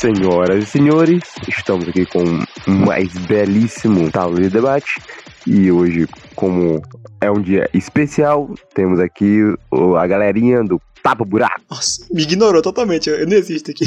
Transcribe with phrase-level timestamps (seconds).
[0.00, 2.22] Senhoras e senhores, estamos aqui com
[2.66, 4.98] um mais belíssimo tábua de debate
[5.46, 6.80] e hoje, como
[7.20, 9.40] é um dia especial, temos aqui
[9.70, 11.60] o- a galerinha do Tapa Buraco.
[11.70, 13.10] Nossa, me ignorou totalmente.
[13.10, 13.84] Eu, eu não existo aqui.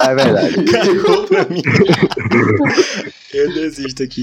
[0.00, 0.64] É verdade.
[0.72, 1.62] Cagou pra mim.
[3.32, 4.20] eu não existo aqui.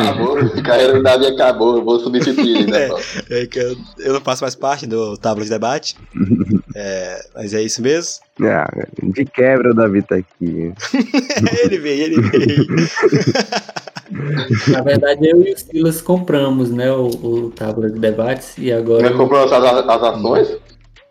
[0.00, 2.88] Acabou, carreira do Davi acabou, eu vou substituir, né?
[3.30, 3.42] É.
[3.42, 5.96] É que eu, eu não faço mais parte do tábua de debate.
[6.72, 8.22] É, mas é isso mesmo.
[8.42, 8.70] Ah,
[9.02, 10.72] de quebra o Davi tá aqui.
[11.64, 12.66] ele veio, ele veio.
[14.68, 19.10] Na verdade, eu e o Silas compramos, né, o, o Tábua de Debates e agora
[19.10, 20.56] Nós compramos as, as ações.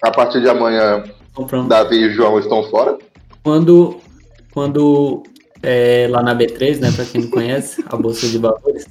[0.02, 1.04] A partir de amanhã,
[1.34, 1.68] compramos.
[1.68, 2.98] Davi e João estão fora.
[3.44, 3.98] Quando,
[4.54, 5.24] quando
[5.62, 8.86] é, lá na B3, né, para quem não conhece, a Bolsa de Valores,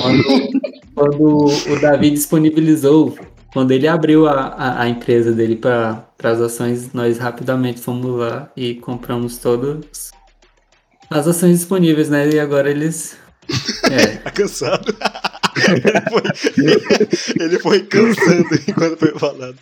[0.00, 0.50] quando,
[0.94, 3.16] quando o Davi disponibilizou,
[3.52, 8.50] quando ele abriu a, a, a empresa dele para as ações, nós rapidamente fomos lá
[8.56, 10.10] e compramos todas
[11.10, 13.16] as ações disponíveis, né, e agora eles...
[13.90, 14.96] É, Tá cansado.
[16.56, 19.56] ele, foi, ele foi cansando enquanto foi falando.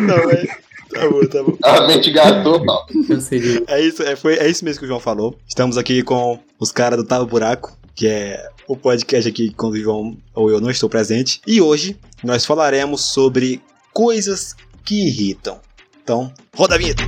[0.00, 0.71] Não, é.
[0.92, 1.56] Tá bom, tá bom.
[1.62, 2.12] A mente
[3.08, 3.64] cansei de...
[3.66, 5.36] É isso, é, foi, é isso mesmo que o João falou.
[5.48, 9.78] Estamos aqui com os caras do Tava Buraco, que é o podcast aqui quando o
[9.78, 11.40] João ou eu não estou presente.
[11.46, 13.60] E hoje nós falaremos sobre
[13.92, 15.60] coisas que irritam.
[16.02, 17.02] Então, roda a vinheta.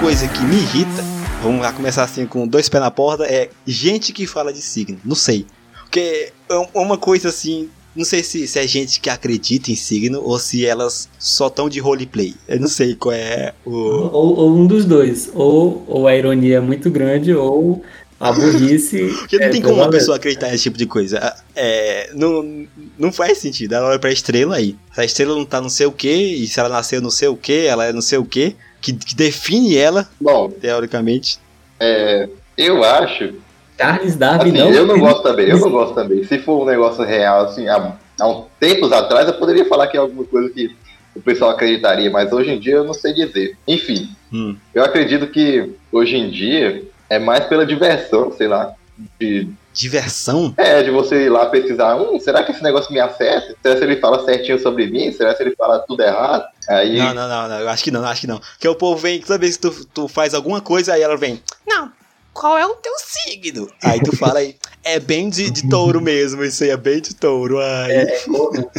[0.00, 1.04] Coisa que me irrita,
[1.42, 4.98] vamos lá começar assim com dois pés na porta, é gente que fala de signo.
[5.04, 5.46] Não sei.
[5.84, 7.68] Porque é um- uma coisa assim.
[7.94, 11.68] Não sei se, se é gente que acredita em signo ou se elas só estão
[11.68, 12.34] de roleplay.
[12.48, 13.70] Eu não sei qual é o.
[13.70, 17.82] Ou, ou um dos dois, ou, ou a ironia é muito grande, ou
[18.18, 19.08] a burrice...
[19.20, 21.36] Porque não é tem como uma pessoa acreditar nesse tipo de coisa.
[21.54, 22.66] É, não,
[22.98, 23.74] não faz sentido.
[23.74, 24.74] Ela olha pra estrela aí.
[24.94, 27.28] Se a estrela não tá não sei o que, e se ela nasceu não sei
[27.28, 31.38] o que, ela é não sei o que, que, que define ela, Bom, teoricamente.
[31.80, 32.28] é,
[32.58, 33.34] eu acho.
[33.80, 34.70] Charles Darwin Assim, não...
[34.70, 36.22] eu não gosto também, eu não gosto também.
[36.24, 39.96] Se for um negócio real, assim, há, há uns tempos atrás, eu poderia falar que
[39.96, 40.70] é alguma coisa que
[41.16, 43.56] o pessoal acreditaria, mas hoje em dia eu não sei dizer.
[43.66, 44.56] Enfim, Hum.
[44.74, 48.72] eu acredito que hoje em dia é mais pela diversão, sei lá.
[49.18, 50.54] De, Diversão?
[50.56, 53.54] é, de você ir lá pesquisar, hum, será que esse negócio me acerta?
[53.62, 55.12] Será que ele fala certinho sobre mim?
[55.12, 56.44] Será que ele fala tudo errado?
[56.68, 58.38] Aí, Não, não, não, não, eu acho que não, acho que não.
[58.38, 61.42] Porque o povo vem, toda vez que tu, tu faz alguma coisa, aí ela vem,
[61.66, 61.90] não,
[62.32, 63.68] qual é o teu signo?
[63.82, 67.14] Aí tu fala aí, é bem de, de touro mesmo, isso aí é bem de
[67.14, 67.58] touro.
[67.60, 68.06] Ai.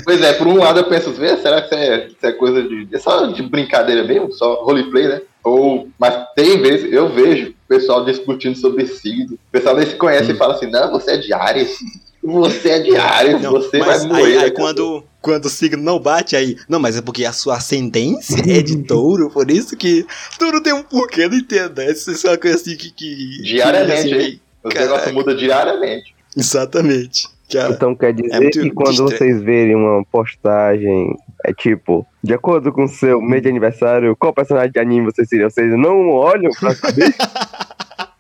[0.04, 2.64] Pois é, por um lado eu penso, "Vê, será que isso é, isso é coisa
[2.64, 2.88] de.
[2.92, 4.32] É só de brincadeira mesmo?
[4.34, 5.22] Só roleplay, né?
[5.44, 9.34] Ou, mas tem vezes, eu vejo o pessoal discutindo sobre signo.
[9.34, 11.78] O pessoal nem se conhece e fala assim, não, você é de Ares.
[12.24, 14.38] Você é de Ares, Não, você mas vai morrer.
[14.38, 16.56] aí, aí quando, quando o signo não bate, aí.
[16.70, 20.06] Não, mas é porque a sua ascendência é de touro, por isso que
[20.40, 21.80] tudo tem um porquê, não entendo.
[21.80, 21.92] né?
[21.92, 22.92] Isso é uma coisa assim que.
[22.92, 24.42] que Diariamente, que, hein?
[24.64, 24.86] O Caraca.
[24.92, 26.16] negócio muda diariamente.
[26.38, 27.28] Exatamente.
[27.50, 32.06] Que a- Então quer dizer É que quando distra- vocês verem uma postagem, é tipo,
[32.24, 35.50] de acordo com o seu mês de aniversário, qual personagem de anime você seria?
[35.50, 37.14] Vocês não olham pra saber?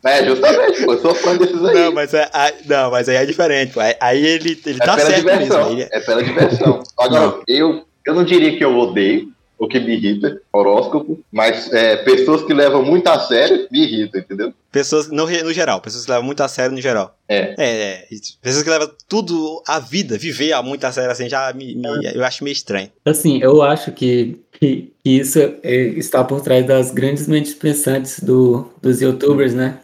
[0.05, 1.73] É, justamente, pô, eu sou fã desses aí.
[1.75, 3.71] Não, mas, é, aí- não, mas aí é diferente.
[3.73, 3.79] pô.
[3.79, 5.29] Aí, aí ele, ele é tá certo mesmo.
[5.39, 5.65] diversão.
[5.67, 6.83] Aí ele- É pela diversão.
[6.99, 7.41] Agora, Não.
[7.47, 9.29] eu, eu não diria que eu odeio,
[9.63, 14.21] o que me irrita, horóscopo, mas é, pessoas que levam muito a sério me irritam,
[14.21, 14.53] entendeu?
[14.71, 17.15] Pessoas, no, no geral, pessoas que levam muito a sério no geral.
[17.27, 17.55] É.
[17.57, 18.07] É, é,
[18.41, 22.11] pessoas que levam tudo, a vida, viver a muito a sério assim, já me, me-
[22.13, 22.89] eu acho meio estranho.
[23.05, 28.19] Assim, eu acho que, que, que isso é, está por trás das grandes mentes pensantes
[28.19, 29.79] do, dos youtubers, né?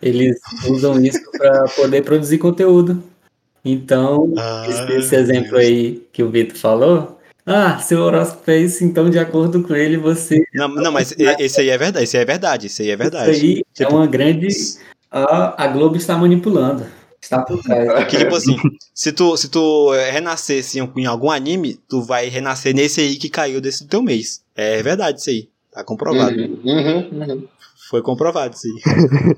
[0.00, 3.02] Eles usam isso para poder produzir conteúdo.
[3.64, 4.32] Então,
[4.68, 7.17] esse, esse exemplo aí que o Vitor falou,
[7.48, 10.44] ah, seu horóscopo é isso, então de acordo com ele, você.
[10.54, 13.30] Não, não, mas esse aí é verdade, esse aí é verdade, esse aí é verdade.
[13.32, 14.48] Isso aí Tipo- é uma grande.
[15.10, 16.84] A, a Globo está manipulando.
[17.20, 17.88] Está por trás.
[18.08, 18.56] Que tipo assim,
[18.94, 23.16] se tu, se tu eh, renascesse em, em algum anime, tu vai renascer nesse aí
[23.16, 24.42] que caiu desse teu mês.
[24.54, 25.48] É verdade isso aí.
[25.72, 26.36] Tá comprovado.
[26.36, 27.44] Uhum, uhum, uhum.
[27.90, 29.34] Foi comprovado isso aí.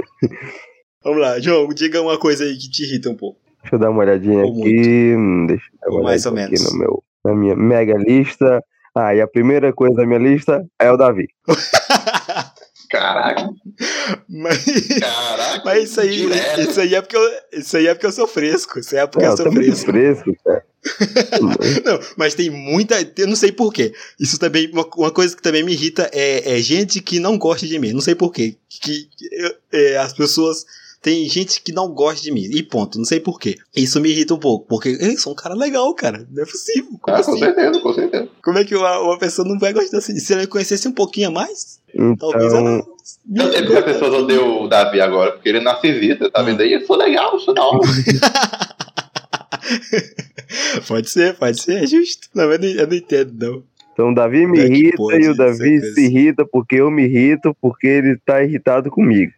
[1.02, 3.38] Vamos lá, João, diga uma coisa aí que te irrita um pouco.
[3.62, 5.14] Deixa eu dar uma olhadinha Ou aqui.
[5.16, 6.72] hum, Deixa eu dar uma Mais ou menos.
[6.72, 8.62] no meu, na minha mega lista.
[8.94, 11.28] Ah, e a primeira coisa da minha lista é o Davi.
[12.90, 13.48] Caraca,
[14.28, 14.64] Mas,
[14.98, 15.62] caraca.
[15.64, 16.60] mas isso aí, direto.
[16.60, 18.80] isso aí é porque eu, isso aí é porque eu sou fresco.
[18.80, 19.92] Isso aí é porque Não, eu sou fresco.
[19.92, 20.64] fresco, cara.
[21.86, 22.96] Não, mas tem muita.
[23.16, 23.92] Eu não sei porquê.
[24.18, 24.68] Isso também.
[24.72, 27.92] Uma, uma coisa que também me irrita é, é gente que não gosta de mim.
[27.92, 28.56] Não sei porquê.
[28.68, 29.28] Que, que
[29.72, 30.64] é, as pessoas
[31.02, 32.42] tem gente que não gosta de mim.
[32.52, 33.56] E ponto, não sei porquê.
[33.74, 36.26] Isso me irrita um pouco, porque eu sou um cara legal, cara.
[36.30, 36.90] Não é possível.
[37.00, 37.38] Como, Ah, com assim?
[37.38, 38.28] certeza, com certeza.
[38.42, 40.14] Como é que uma, uma pessoa não vai gostar assim?
[40.16, 41.80] Se ela me conhecesse um pouquinho a mais,
[42.18, 42.82] talvez ela.
[43.30, 46.42] Então, Eu sei porque as pessoas odeiam o Davi agora, porque ele é narcisista, tá
[46.42, 46.72] vendo aí?
[46.74, 47.80] Eu sou legal, eu sou da hora.
[50.86, 52.28] pode ser, pode ser, é justo.
[52.34, 53.62] Não, eu não, eu não entendo, não.
[53.92, 56.90] então o Davi me é que irrita pode e o Davi se irrita porque eu
[56.90, 59.32] me irrito porque ele tá irritado comigo.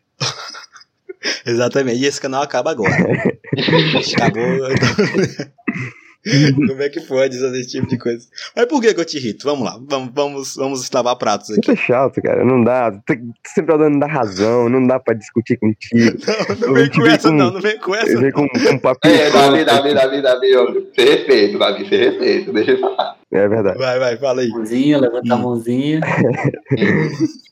[1.47, 2.01] Exatamente.
[2.01, 2.95] E esse canal acaba agora.
[4.17, 4.71] Acabou.
[4.71, 5.53] então-
[6.55, 8.27] Como é que pode fazer esse tipo de coisa?
[8.55, 9.45] Mas por que, que eu te irrito?
[9.45, 11.61] Vamos lá, vamos, vamos, vamos lavar pratos aqui.
[11.63, 12.45] Isso é chato, cara.
[12.45, 12.93] Não dá.
[12.93, 13.15] Tu
[13.47, 16.17] sempre tá dando da razão, não dá pra discutir contigo.
[16.61, 18.19] Não, não vem com essa, com- não, não vem com essa.
[18.21, 19.15] Venho com, com um papinho.
[19.15, 19.65] É, Davi.
[19.65, 23.17] Davi, Davi, Davi, ó, sem respeito, Davi, sem respeito, deixa eu falar.
[23.33, 23.79] É verdade.
[23.79, 24.49] Vai, vai, fala aí.
[24.49, 25.43] Mãozinha, levanta a Hum.
[25.43, 26.01] mãozinha.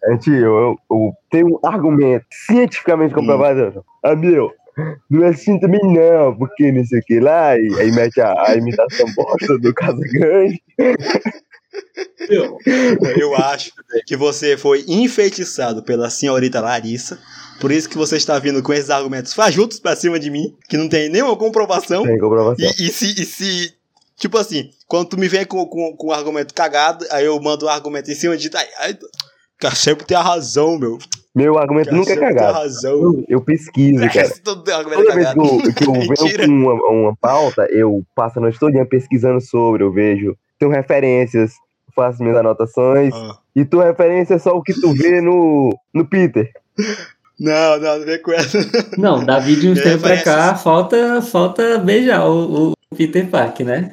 [0.09, 3.85] Gente, eu, eu, eu tenho um argumento cientificamente comprovado.
[4.03, 4.53] Amigo,
[5.09, 8.33] não é assim também não, porque não sei o que lá, e aí mete a,
[8.49, 10.63] a imitação bosta do Casa Grande.
[12.29, 12.59] Meu,
[13.17, 13.73] Eu acho
[14.07, 17.19] que você foi enfeitiçado pela senhorita Larissa.
[17.61, 20.77] Por isso que você está vindo com esses argumentos fajutos pra cima de mim, que
[20.77, 22.03] não tem nenhuma comprovação.
[22.05, 22.71] Tem comprovação.
[22.79, 23.75] E, e se, e se,
[24.17, 27.67] tipo assim, quando tu me vem com, com, com um argumento cagado, aí eu mando
[27.67, 28.51] um argumento em cima de.
[28.79, 28.97] Ai,
[29.61, 30.99] cara sempre tem a razão, meu.
[31.41, 32.53] Meu argumento Cara nunca é cagado.
[32.59, 33.25] razão.
[33.29, 34.29] Eu pesquiso, cara.
[34.45, 38.85] Toda vez que eu, que eu com uma, uma pauta, eu passo a noite toda
[38.87, 41.53] pesquisando sobre, eu vejo, tenho referências,
[41.95, 43.39] faço minhas anotações, Ah.
[43.57, 46.51] e tua referência é só o que tu vê no, no Peter.
[47.39, 48.59] Não, não, não vem com essa.
[48.99, 53.61] Não, Davi de uns É, tempos pra cá, falta, falta beijar o, o Peter Park,
[53.61, 53.93] né?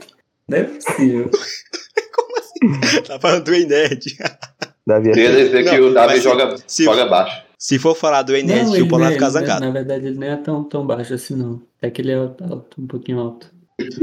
[0.50, 1.30] Não é possível.
[3.08, 4.02] Tá falando do Enerd.
[4.88, 7.42] Davi é Queria dizer que Não, o Davi joga, se- joga baixo.
[7.60, 9.66] Se for falar do Enerd, Não, o Paulo vai não ficar não zangado.
[9.66, 11.62] Na verdade, ele nem é tão, tão baixo assim, não.
[11.82, 13.48] É que ele é alto, um pouquinho alto.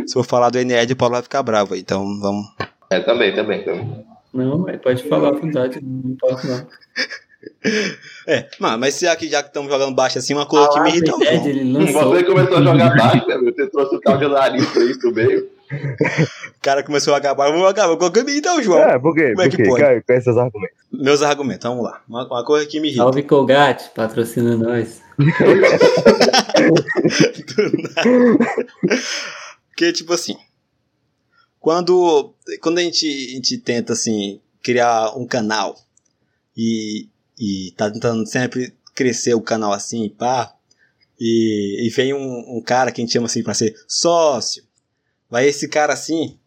[0.07, 1.75] Se for falar do Enerd, o Paulo vai ficar bravo.
[1.75, 2.47] Então vamos.
[2.91, 4.05] É, também, também, também.
[4.33, 6.67] Não, pode falar à vontade, não importa não.
[8.27, 10.89] É, mas, mas se aqui já que estamos jogando baixo assim, uma coisa que me
[10.91, 12.11] irrita lançou.
[12.15, 13.55] Você começou a jogar baixo, né, meu?
[13.55, 15.49] Você trouxe o tal de Larissa aí pro meio.
[15.71, 17.95] O cara começou a acabar, vamos acabar.
[17.95, 18.81] É o João?
[18.81, 19.31] É, por quê?
[19.31, 19.69] Como é Por que quê?
[19.69, 20.23] pode?
[20.23, 20.77] Seus argumentos?
[20.93, 22.03] Meus argumentos, vamos lá.
[22.09, 23.03] Uma, uma coisa que me irrita.
[23.03, 25.01] Salve Colgate, patrocina nós.
[25.19, 25.27] Do
[27.95, 28.39] nada.
[29.69, 30.37] Porque, tipo assim,
[31.61, 35.77] quando, quando a, gente, a gente tenta, assim, criar um canal
[36.57, 37.09] e,
[37.39, 40.55] e tá tentando sempre crescer o canal assim, pá,
[41.19, 44.63] e, e vem um, um cara que a gente chama assim pra ser sócio,
[45.35, 46.39] vai esse cara assim,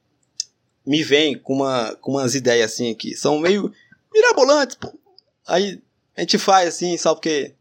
[0.85, 3.69] me vem com, uma, com umas ideias assim que são meio
[4.13, 4.97] mirabolantes, pô.
[5.45, 5.81] Aí
[6.15, 7.53] a gente faz assim, só porque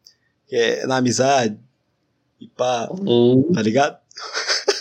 [0.47, 1.59] que é na amizade
[2.41, 2.89] e pá,
[3.53, 3.99] tá ligado?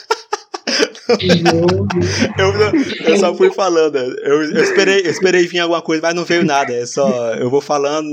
[2.39, 3.95] Eu, eu só fui falando.
[3.95, 6.73] Eu, eu esperei, eu esperei vir alguma coisa, mas não veio nada.
[6.73, 7.31] É só.
[7.35, 8.09] Eu vou falando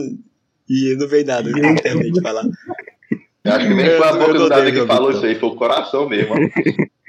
[0.68, 1.48] e não veio nada.
[1.48, 2.44] Eu não terminei de falar.
[3.44, 5.56] Eu acho que nem foi a boca do Davi que falou isso aí, foi o
[5.56, 6.34] coração mesmo.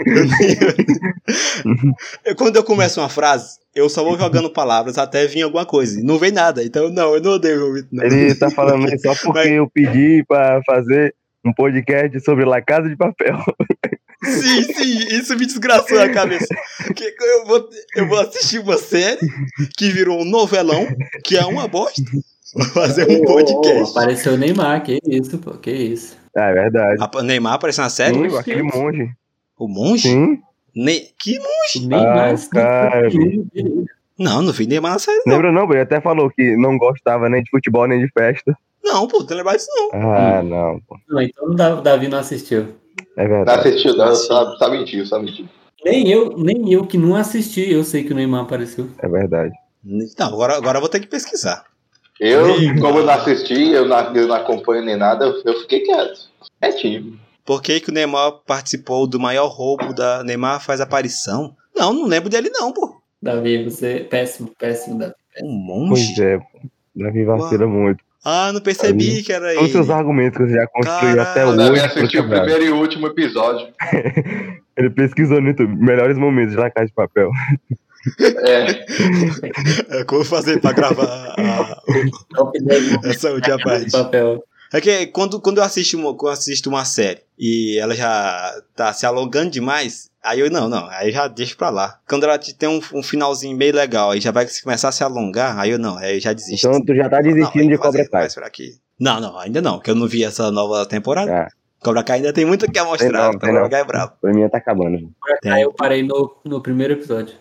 [2.26, 6.02] Eu- Quando eu começo uma frase, eu só vou jogando palavras até vir alguma coisa.
[6.04, 6.64] Não vem nada.
[6.64, 8.04] Então, não, eu não odeio o João Vitor, não.
[8.04, 11.14] Ele tá falando isso só porque Mas- eu pedi pra fazer
[11.46, 13.38] um podcast sobre La Casa de Papel.
[14.26, 16.48] Sim, sim, isso me desgraçou a cabeça.
[16.96, 19.20] Que eu, vou, eu vou assistir uma série
[19.78, 20.88] que virou um novelão,
[21.26, 22.02] que é uma bosta.
[22.56, 23.92] Vou fazer um podcast.
[23.92, 26.16] apareceu o Neymar, que isso, pô, que isso.
[26.36, 27.04] Ah, é verdade.
[27.16, 28.30] A Neymar apareceu na série?
[28.30, 29.10] Sim, aquele monge.
[29.58, 30.10] O monge?
[30.10, 30.42] Sim.
[30.76, 31.02] Ne...
[31.20, 31.38] Que
[31.78, 33.02] O Neymar, Ah,
[34.18, 35.36] não- Não, vi Neymar na série, não.
[35.36, 38.58] Lembra não, ele até falou que não gostava nem de futebol nem de festa.
[38.84, 39.90] Não, pô, não lembrar disso não.
[39.94, 40.98] Ah, não, pô.
[41.08, 42.68] Não, então o Da- o Davi não assistiu.
[43.16, 43.70] É Não verdade.
[43.70, 45.48] assistiu, não, só, só mentiu, só mentiu.
[45.86, 48.88] Nem eu, nem eu que não assisti, eu sei que o Neymar apareceu.
[49.00, 49.54] É verdade.
[49.84, 51.64] Não, agora, agora eu vou ter que pesquisar.
[52.26, 52.48] Eu,
[52.80, 56.30] como eu não assisti, eu não, eu não acompanho nem nada, eu, fiquei quieto.
[56.62, 57.20] Quietinho.
[57.46, 60.24] Por que, que o Neymar participou do maior roubo da.
[60.24, 61.56] Neymar faz aparição?
[61.76, 62.96] Não, não lembro dele, não, pô.
[63.22, 65.14] Davi, você é péssimo, péssimo, Davi.
[65.42, 66.24] Um Pois monge?
[66.24, 66.46] é, pô.
[66.96, 68.04] Davi vacila muito.
[68.24, 69.96] Ah, não percebi que era Todos os seus ele.
[69.98, 71.22] argumentos que você já construiu Caralho.
[71.22, 71.58] até Eu hoje.
[71.58, 73.68] devia foram assistir o primeiro e último episódio.
[74.78, 75.76] Ele pesquisou no YouTube.
[75.76, 77.30] Melhores momentos de Casa de Papel.
[78.20, 81.82] É, É, Como eu vou fazer pra gravar a-
[82.36, 83.92] Top 10 essa última de parte?
[83.92, 84.44] papel.
[84.74, 88.52] É que quando, quando eu assisto uma, quando eu assisto uma série e ela já
[88.76, 92.00] tá se alongando demais, aí eu não, não, aí eu já deixo pra lá.
[92.10, 95.04] Quando ela te- tem um, um finalzinho meio legal, aí já vai começar a se
[95.04, 96.68] alongar, aí eu não, aí eu já desisto.
[96.68, 98.28] Então tu já tá Não, desistindo aí de Cobra Kai.
[99.00, 101.32] Não, não, ainda não, que eu não vi essa nova temporada.
[101.32, 101.48] Ah,
[101.80, 103.10] Cobra Kai ainda tem muito que mostrar.
[103.10, 103.70] Tem não, então tem Cobra não.
[103.70, 104.14] Kai é brabo.
[104.20, 105.12] Pra mim tá acabando.
[105.46, 107.36] Aí eu parei no, no primeiro episódio.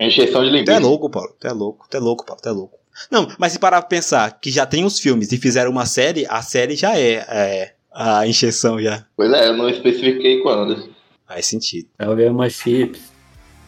[0.00, 0.78] Encheção de Tu é linguiça.
[0.78, 1.34] louco, Paulo.
[1.38, 1.86] Tu é louco.
[1.90, 2.40] Tu é louco, Paulo.
[2.42, 2.78] Tu é louco.
[3.10, 6.26] Não, mas se parar pra pensar que já tem os filmes e fizeram uma série,
[6.28, 9.04] a série já é, é a encheção já.
[9.16, 10.88] Pois é, eu não especifiquei quando.
[11.26, 11.88] Faz sentido.
[12.16, 13.00] Vi umas chips.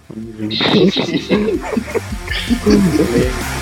[0.09, 1.01] Vamos junto.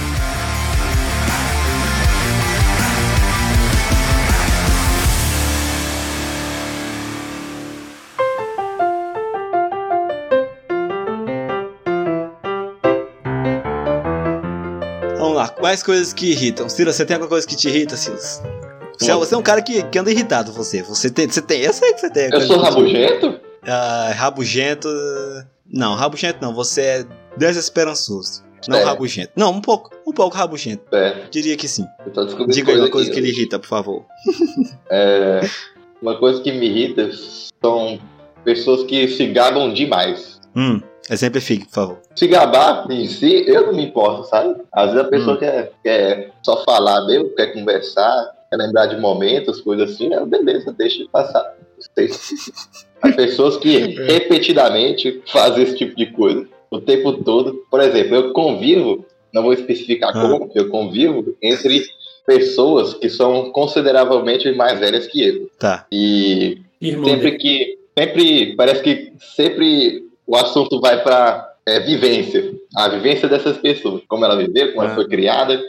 [15.68, 16.66] Quais coisas que irritam?
[16.66, 18.42] Silas, você tem alguma coisa que te irrita, Silas?
[18.98, 20.82] Você, é- você é um cara que, que anda irritado, você.
[20.82, 21.60] Você tem, você tem.
[21.60, 22.24] Eu sei que você tem.
[22.24, 23.38] Eu coisa sou rabugento?
[23.66, 24.88] Ah, rabugento.
[25.70, 26.54] Não, rabugento não.
[26.54, 27.06] Você é
[27.36, 28.42] desesperançoso.
[28.66, 28.82] Não É.
[28.84, 29.32] rabugento.
[29.36, 29.90] Não, um pouco.
[30.06, 30.84] Um pouco rabugento.
[30.90, 31.84] É, Diria que sim.
[32.48, 34.06] Diga aí uma coisa que lhe irrita, por favor.
[34.90, 35.42] É,
[36.00, 37.10] uma coisa que me irrita
[37.62, 38.00] são
[38.42, 40.40] pessoas que se gabam demais.
[40.56, 41.98] Hum, exemplifique, por favor.
[42.14, 44.54] Se gabar em si, eu não me importo, sabe?
[44.72, 45.38] Às vezes a pessoa Hum.
[45.40, 50.74] quer, quer só falar mesmo, quer conversar, quer lembrar de momentos, coisas assim, é beleza,
[50.76, 51.54] deixa de passar.
[53.02, 57.64] As pessoas que repetidamente fazem esse tipo de coisa o tempo todo.
[57.70, 60.20] Por exemplo, eu convivo, não vou especificar Ah.
[60.20, 61.82] como, eu convivo entre
[62.26, 65.50] pessoas que são consideravelmente mais velhas que eu.
[65.58, 65.86] Tá.
[65.90, 67.38] E Irmão sempre dele.
[67.38, 71.54] que sempre parece que sempre o assunto vai para
[71.84, 75.60] vivência a vivência dessas pessoas como ela viveu como ela foi criada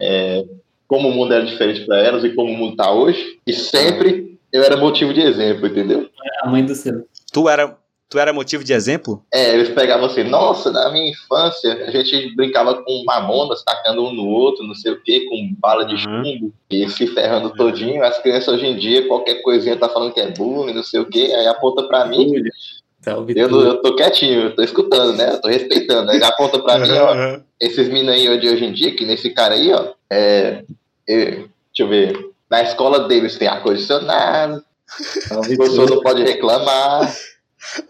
[0.00, 0.44] é,
[0.88, 4.38] como o mundo era diferente para elas e como o mundo tá hoje e sempre
[4.52, 6.08] eu era motivo de exemplo entendeu
[6.42, 7.06] A mãe do seu.
[7.32, 7.74] Tu era,
[8.10, 9.24] tu era motivo de exemplo?
[9.32, 14.12] é eles pegavam assim nossa na minha infância a gente brincava com mamonas tacando um
[14.12, 16.24] no outro não sei o que com bala de Uhum.
[16.24, 20.20] chumbo e se ferrando todinho as crianças hoje em dia qualquer coisinha tá falando que
[20.20, 22.52] é bullying não sei o que aí aponta para mim Júlia.
[23.02, 23.66] Salve Eu, tudo.
[23.66, 25.32] eu tô quietinho, eu tô escutando, né?
[25.32, 26.10] Eu tô respeitando.
[26.10, 29.54] Aí aponta pra mim, ó, esses meninos aí de hoje em dia, que nesse cara
[29.54, 30.62] aí, ó, é,
[31.08, 31.48] é, deixa
[31.80, 34.62] eu ver, na escola deles tem ar-condicionado,
[35.30, 37.12] o professor não pode reclamar.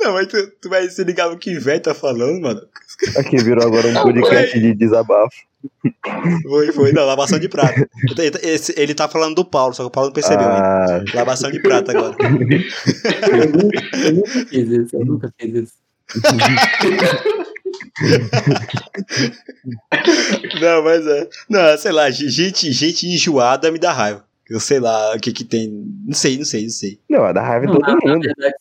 [0.01, 2.61] Não, mas tu, tu vai se ligar no que velho tá falando, mano.
[3.17, 5.35] Aqui virou agora um podcast de desabafo.
[6.43, 7.89] Foi, foi, não, lavação de prata.
[8.19, 10.97] Ele, esse- ele tá falando do Paulo, só que o Paulo não percebeu ainda.
[10.97, 12.17] Ah, Lavação de prata agora.
[12.21, 15.73] Eu nunca, eu nunca fiz isso, eu nunca fiz isso.
[20.61, 21.29] Não, mas é.
[21.49, 24.25] Não, sei lá, gente, gente enjoada me dá raiva.
[24.49, 25.71] Eu sei lá o que que tem.
[26.07, 27.01] Não sei, não sei, não sei.
[27.09, 28.23] não, é da raiva Não, todo na, mundo.
[28.23, 28.55] verdade,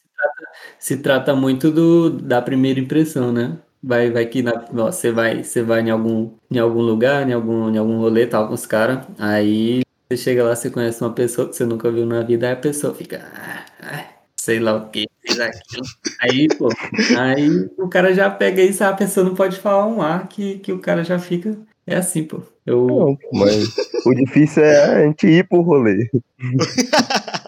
[0.82, 3.60] se trata, muito do, da primeira impressão, né?
[3.84, 7.34] Vai, vai que na- ó, você vai, você vai em algum, em algum lugar, em
[7.34, 11.14] algum, em algum rolê, tal, com os caras, aí você chega lá, você conhece uma
[11.14, 14.10] pessoa que você nunca viu na vida, aí a pessoa fica, ah, ah,
[14.40, 15.82] sei lá o que, fez aqui.
[16.20, 16.76] Aí, pô,
[17.12, 20.72] aí o cara já pega isso, a pessoa não pode falar um ar que, que
[20.74, 21.58] o cara já fica.
[21.92, 22.42] É assim, pô.
[22.66, 23.66] Eu, Não, mas
[24.06, 26.10] o difícil é a gente ir pro rolê.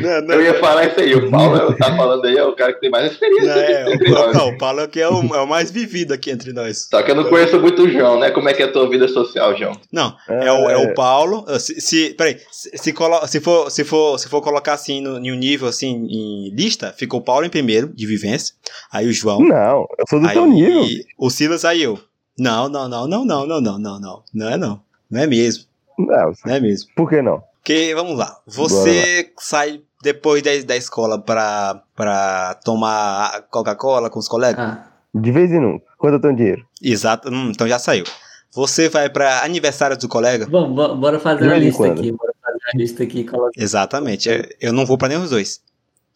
[0.00, 0.34] Não, não.
[0.36, 2.88] Eu ia falar isso aí, o Paulo tá falando aí, é o cara que tem
[2.90, 5.46] mais experiência Não, é, entre o, não, o Paulo é que é o, é o
[5.46, 6.86] mais vivido aqui entre nós.
[6.88, 8.30] Só que eu não conheço muito o João, né?
[8.30, 9.72] Como é que é a tua vida social, João?
[9.92, 11.44] Não, é o, é o Paulo.
[11.58, 15.18] Se, se, peraí, se, se, colo- se, for, se, for, se for colocar assim no,
[15.18, 18.54] em um nível assim em lista, fica o Paulo em primeiro, de vivência.
[18.92, 19.40] Aí o João.
[19.40, 20.84] Não, eu sou do aí teu nível.
[21.18, 21.98] o Silas, aí eu.
[22.38, 24.22] Não, não, não, não, não, não, não, não, não.
[24.32, 24.80] Não é não.
[25.10, 25.64] Não é mesmo.
[25.98, 26.90] Não, Não é mesmo.
[26.96, 27.42] por que não?
[27.62, 28.38] Porque, vamos lá.
[28.46, 34.58] Você sai depois da, da escola pra, pra tomar Coca-Cola com os colegas?
[34.64, 35.84] ah, De vez em nunca.
[35.98, 36.66] Quando eu tenho dinheiro?
[36.82, 37.28] Exato.
[37.28, 38.04] Hum, então já saiu.
[38.52, 40.46] Você vai pra aniversário do colega?
[40.50, 41.98] vamos, bo- bora fazer uma lista quando.
[42.00, 44.28] aqui, bora fazer uma lista aqui, coloca Exatamente.
[44.60, 45.60] Eu não vou pra nenhum dos dois.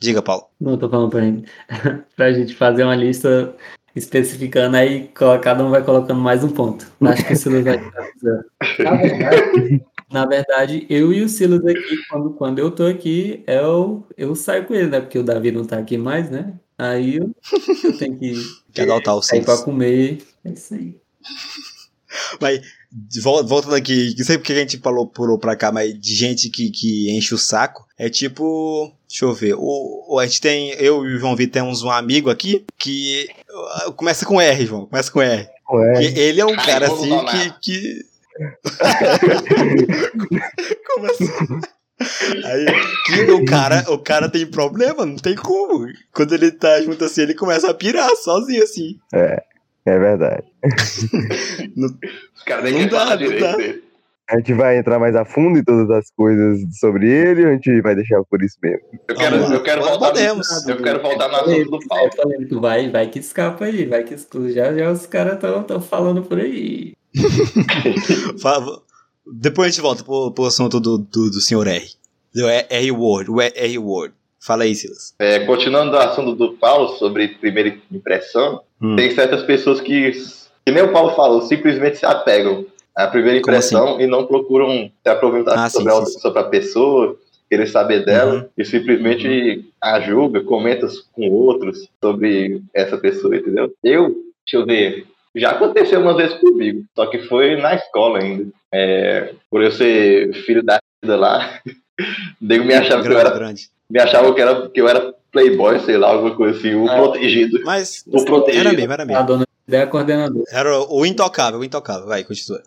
[0.01, 0.47] Diga, Paulo.
[0.61, 1.49] Não, tô falando pra gente.
[2.17, 3.55] pra gente fazer uma lista
[3.95, 5.11] especificando aí,
[5.43, 6.91] cada um vai colocando mais um ponto.
[7.03, 7.77] Acho que o Silas vai.
[8.79, 14.07] Na verdade, na verdade, eu e o Silas aqui, quando, quando eu tô aqui, eu,
[14.17, 15.01] eu saio com ele, né?
[15.01, 16.55] Porque o Davi não tá aqui mais, né?
[16.77, 17.35] Aí eu,
[17.85, 18.35] eu tenho que
[18.73, 20.19] Que adotar o sair pra comer.
[20.45, 20.97] É isso aí.
[22.41, 22.61] Mas,
[22.97, 26.15] de vol- voltando aqui, não sei porque a gente falou pulou pra cá, mas de
[26.15, 28.93] gente que, que enche o saco, é tipo.
[29.09, 29.55] Deixa eu ver.
[29.57, 30.71] O, o- a gente tem.
[30.73, 33.29] Eu e o João Vitor temos um amigo aqui que.
[33.89, 34.87] uh, Começa com R, João.
[34.87, 35.49] Começa com R.
[35.73, 37.55] Ué, ele é um Ai, cara assim que.
[37.61, 38.05] que...
[40.87, 41.29] como assim?
[42.45, 42.67] Aí,
[43.07, 45.87] que o cara, o cara tem problema, não tem como.
[46.13, 48.97] Quando ele tá junto assim, ele começa a pirar sozinho assim.
[49.15, 49.43] é
[49.85, 50.45] verdade.
[52.35, 53.57] Os caras nem dá, direito dá.
[53.57, 53.85] dele.
[54.31, 57.53] A gente vai entrar mais a fundo em todas as coisas sobre ele ou a
[57.53, 58.81] gente vai deixar por isso mesmo?
[59.07, 60.65] Eu quero, eu quero voltar podemos.
[60.65, 61.77] No, eu quero voltar no assunto do.
[61.77, 64.51] É polêmico, vai, vai que escapa aí, vai que escuta.
[64.51, 66.95] Já, já os caras estão falando por aí.
[69.27, 71.87] Depois a gente volta pro, pro assunto do, do, do senhor R.
[72.35, 74.15] Do R Word, o R Word.
[74.45, 75.15] Fala aí, Silas.
[75.19, 78.95] É, continuando do assunto do Paulo sobre primeira impressão, Hum.
[78.95, 80.13] tem certas pessoas que,
[80.67, 84.91] que nem o Paulo falou, simplesmente se apegam à primeira Como impressão e não procuram
[85.03, 86.19] se aproveitar Ah, sim, sobre, a, sim, sim.
[86.21, 87.17] sobre a pessoa,
[87.49, 88.49] querer saber dela Uhum.
[88.59, 93.73] e simplesmente a julga, comenta com outros sobre essa pessoa, entendeu?
[93.83, 94.09] Eu,
[94.45, 98.47] deixa eu ver, já aconteceu umas vezes comigo, só que foi na escola ainda.
[98.71, 101.61] É, por eu ser filho da vida lá,
[102.39, 103.69] nego me achava que eu era grande.
[103.91, 106.97] Me achavam que, era, que eu era playboy, sei lá, alguma coisa assim, o Ah.
[106.97, 107.61] protegido.
[107.65, 108.69] Mas O protegido.
[108.69, 109.25] era mesmo, era A mesmo.
[109.25, 110.45] dona é coordenadora.
[110.51, 112.07] Era o intocável, o intocável.
[112.07, 112.63] Vai, continua.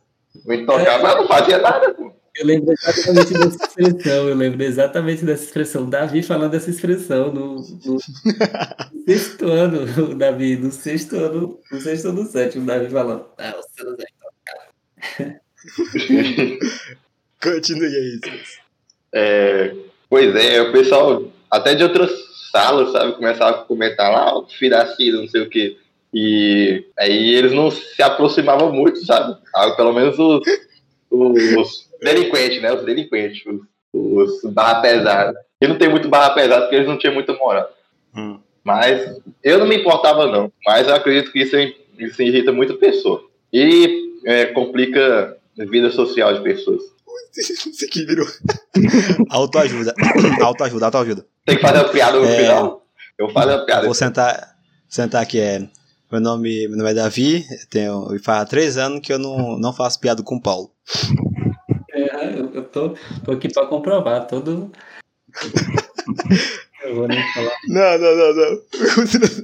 [0.46, 2.12] O intocável, mas não fazia nada, pô.
[2.40, 5.90] Eu lembro exatamente dessa expressão, eu lembro exatamente dessa expressão.
[5.90, 8.00] Davi falando dessa expressão no, no
[9.08, 13.26] sexto ano, o Davi, no sexto ano, no sexto ou no sétimo, o Davi falando.
[13.40, 15.40] Ah, o Silas é
[17.42, 18.20] Continue aí.
[19.14, 19.76] É,
[20.10, 22.12] pois é, o pessoal, até de outras
[22.52, 25.78] salas, sabe, começava a comentar lá, o filho da Cida, não sei o quê.
[26.14, 29.38] E aí eles não se aproximavam muito, sabe?
[29.54, 30.42] Ah, pelo menos os,
[31.12, 32.74] os delinquentes, né?
[32.74, 33.62] Os delinquentes, os,
[33.94, 35.40] os barra pesada.
[35.62, 37.70] E não tem muito barra pesada porque eles não tinham muita moral.
[38.16, 38.40] Hum.
[38.64, 40.52] Mas eu não me importava, não.
[40.66, 41.56] Mas eu acredito que isso,
[41.98, 43.24] isso irrita muita pessoa.
[43.52, 46.84] E é, complica a vida social de pessoas.
[47.38, 48.28] Isso aqui virou.
[49.30, 49.94] autoajuda.
[50.42, 51.26] autoajuda, autoajuda.
[51.46, 52.38] Tem que fazer uma piada no É.
[52.38, 52.86] final?
[53.18, 53.86] Eu faço uma piada.
[53.86, 54.56] Vou sentar,
[54.88, 55.40] sentar aqui.
[55.40, 55.60] É,
[56.12, 57.46] meu, nome, meu nome é Davi.
[57.70, 60.72] Tenho, e faz três anos que eu não, não faço piada com o Paulo.
[61.94, 64.72] É, eu, eu tô, tô aqui pra comprovar todo.
[66.88, 67.52] eu vou nem falar.
[67.68, 68.62] Não, não, não, não.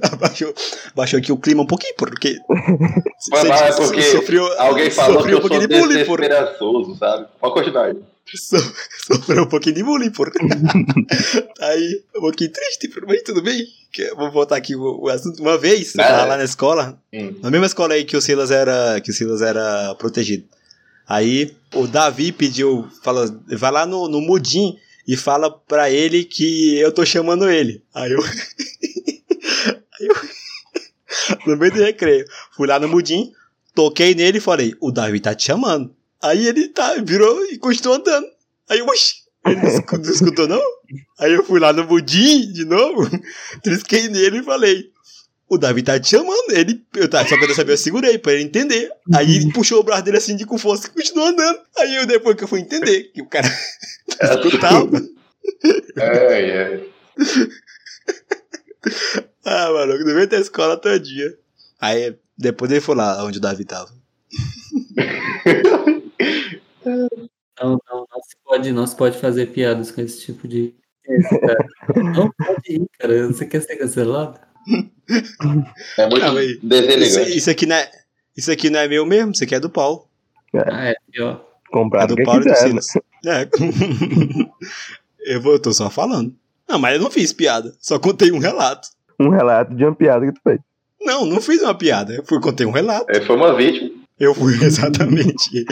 [0.12, 0.54] Abaixou,
[0.92, 2.36] abaixou aqui o clima um pouquinho, porque.
[3.32, 6.96] É porque sofreu, Alguém falou que sofreu eu um pouquinho sou de bullying, por.
[6.98, 7.26] sabe?
[7.40, 7.96] Pode continuar aí.
[8.36, 8.72] So-
[9.06, 10.30] Sofreu um pouquinho de bullying, por.
[11.60, 13.64] Aí, um pouquinho triste, por mas tudo bem.
[13.92, 15.40] Que Vou voltar aqui o, o assunto.
[15.40, 17.34] Uma vez, Ah, lá na escola, Hum.
[17.42, 20.44] na mesma escola aí que o Silas era, que o Silas era protegido.
[21.08, 23.26] Aí o Davi pediu, falou,
[23.58, 27.82] vai lá no, no Mudim e fala pra ele que eu tô chamando ele.
[27.94, 28.20] Aí eu.
[30.00, 30.14] Aí eu
[31.46, 32.24] no meio do recreio,
[32.56, 33.32] fui lá no Mudim,
[33.74, 35.94] toquei nele e falei, o Davi tá te chamando.
[36.22, 38.26] Aí ele tá, virou e continuou andando.
[38.68, 38.86] Aí eu,
[39.46, 40.62] ele não escu- não escutou não?
[41.18, 43.08] Aí eu fui lá no Mudim de novo,
[43.62, 44.90] trisquei nele e falei,
[45.48, 46.50] o Davi tá te chamando.
[46.50, 48.90] Ele, eu, tá, só que eu vez eu segurei pra ele entender.
[49.14, 51.60] Aí ele puxou o braço dele assim de com força e continuou andando.
[51.78, 53.46] Aí eu depois que eu fui entender que o cara
[54.22, 55.02] escutava.
[55.96, 56.86] É, é.
[59.44, 61.34] Ah, mano, eu devia ter a escola todinha.
[61.80, 63.90] Aí depois ele foi lá onde o Davi tava.
[67.62, 70.74] Não, não, não se pode, não se pode fazer piadas com esse tipo de.
[72.14, 73.26] Não pode ir, cara.
[73.26, 74.40] Você quer ser cancelado?
[75.98, 77.36] É muito mas Isso, deselegante.
[77.36, 77.90] isso aqui não é,
[78.36, 80.08] isso aqui não é meu mesmo, isso aqui é do Paulo.
[80.54, 81.44] Ah, é pior.
[81.50, 82.80] É Comprar do Paulo e do quiser, né?
[83.26, 83.48] É.
[85.34, 86.34] eu, vou, eu tô só falando.
[86.68, 87.74] Não, mas eu não fiz piada.
[87.80, 88.88] Só contei um relato.
[89.18, 90.60] Um relato de uma piada que tu fez.
[91.00, 92.14] Não, não fiz uma piada.
[92.14, 93.10] Eu fui, contei um relato.
[93.10, 93.90] É, foi uma vítima.
[94.18, 95.64] Eu fui, exatamente.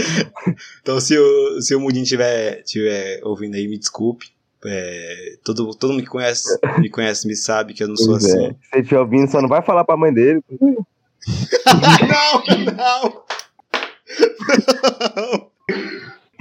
[0.80, 4.30] então, se o, se o Mudinho estiver tiver ouvindo aí, me desculpe.
[4.64, 8.24] É, todo, todo mundo que conhece, me conhece me sabe que eu não sou Pois
[8.24, 8.44] assim.
[8.46, 8.48] é.
[8.50, 10.40] Se você estiver ouvindo, só não vai falar pra mãe dele.
[10.50, 12.42] não,
[12.74, 13.22] não!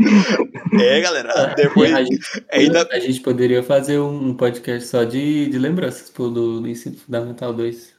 [0.02, 0.82] Não!
[0.82, 2.20] É, galera, depois a, gente,
[2.52, 2.88] ainda.
[2.92, 7.54] a gente poderia fazer um podcast só de, de lembranças pô, do, do Ensino Fundamental
[7.54, 7.94] 2.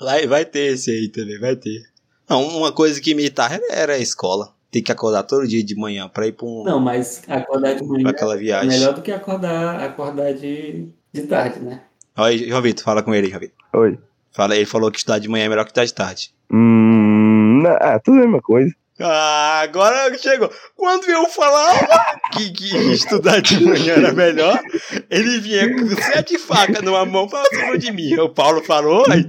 [0.00, 1.82] Vai, vai ter esse aí também, vai ter.
[2.28, 4.52] Não, uma coisa que me irritava era a escola.
[4.70, 7.84] Ter que acordar todo dia de manhã pra ir pra, um, Não, mas acordar de
[7.84, 8.68] manhã pra aquela é viagem.
[8.68, 11.80] melhor do que acordar, acordar de, de tarde, né?
[12.16, 13.56] Olha aí, João Vitor, fala com ele aí, João Vitor.
[13.74, 13.98] Oi.
[14.32, 16.30] Fala, ele falou que estudar de manhã é melhor que estudar de tarde.
[16.52, 17.60] Hum.
[17.62, 18.74] não- Ah, tudo a mesma coisa.
[18.98, 20.50] Ah, agora chegou.
[20.74, 21.86] Quando eu falava
[22.32, 24.58] que, que estudar de manhã era melhor,
[25.10, 28.14] ele vinha com sete facas numa mão pra cima de mim.
[28.18, 29.26] O Paulo falou, aí.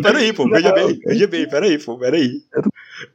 [0.00, 2.30] Peraí, pô, veja bem, veja bem, peraí, pô, peraí.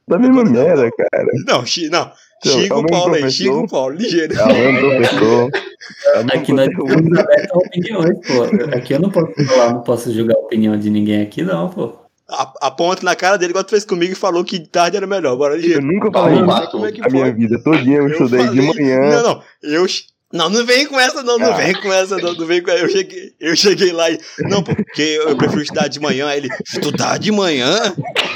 [0.07, 1.25] Da mesma merda, cara.
[1.47, 2.11] Não, xi, não.
[2.45, 4.37] Então, Xinga o Paulo aí, xinga o Paulo, ligeiro.
[4.37, 5.43] É o mesmo professor.
[5.45, 5.49] O
[6.25, 8.75] mesmo Aqui nós estamos abertos a opiniões, pô.
[8.77, 11.93] Aqui eu não posso falar, não posso julgar a opinião de ninguém aqui, não, pô.
[12.29, 15.07] a- aponta na cara dele igual tu fez comigo e falou que de tarde era
[15.07, 15.37] melhor.
[15.37, 16.71] Bora de Eu nunca falei isso.
[16.71, 18.99] Como é que A minha vida todinha eu estudei de falei- manhã.
[18.99, 19.43] Não, não.
[19.61, 19.85] Eu.
[20.33, 21.57] Não, não vem com essa, não, não Ah.
[21.57, 22.79] vem com essa, não, não vem com essa.
[22.83, 24.19] Eu cheguei, eu cheguei lá e.
[24.39, 26.27] Não, porque eu prefiro estudar de manhã.
[26.27, 27.77] Aí ele, estudar de manhã?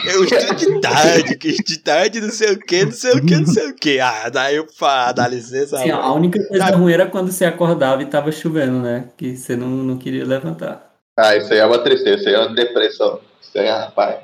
[0.05, 3.35] Eu estudo de tarde, que de tarde não sei o que, não sei o que,
[3.35, 3.99] não sei o que.
[3.99, 5.79] Ah, daí eu falo, dá licença.
[5.79, 6.77] Assim, a única coisa Sabe?
[6.77, 9.05] ruim era quando você acordava e tava chovendo, né?
[9.17, 10.93] Que você não, não queria levantar.
[11.17, 13.19] Ah, isso aí é uma tristeza, isso aí é uma depressão.
[13.41, 14.17] Isso aí, rapaz,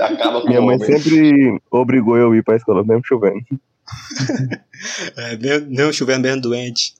[0.00, 0.86] acaba com Minha mãe homem.
[0.98, 3.44] sempre obrigou eu a ir pra escola, mesmo chovendo.
[5.16, 6.94] É, mesmo, mesmo chovendo, mesmo doente.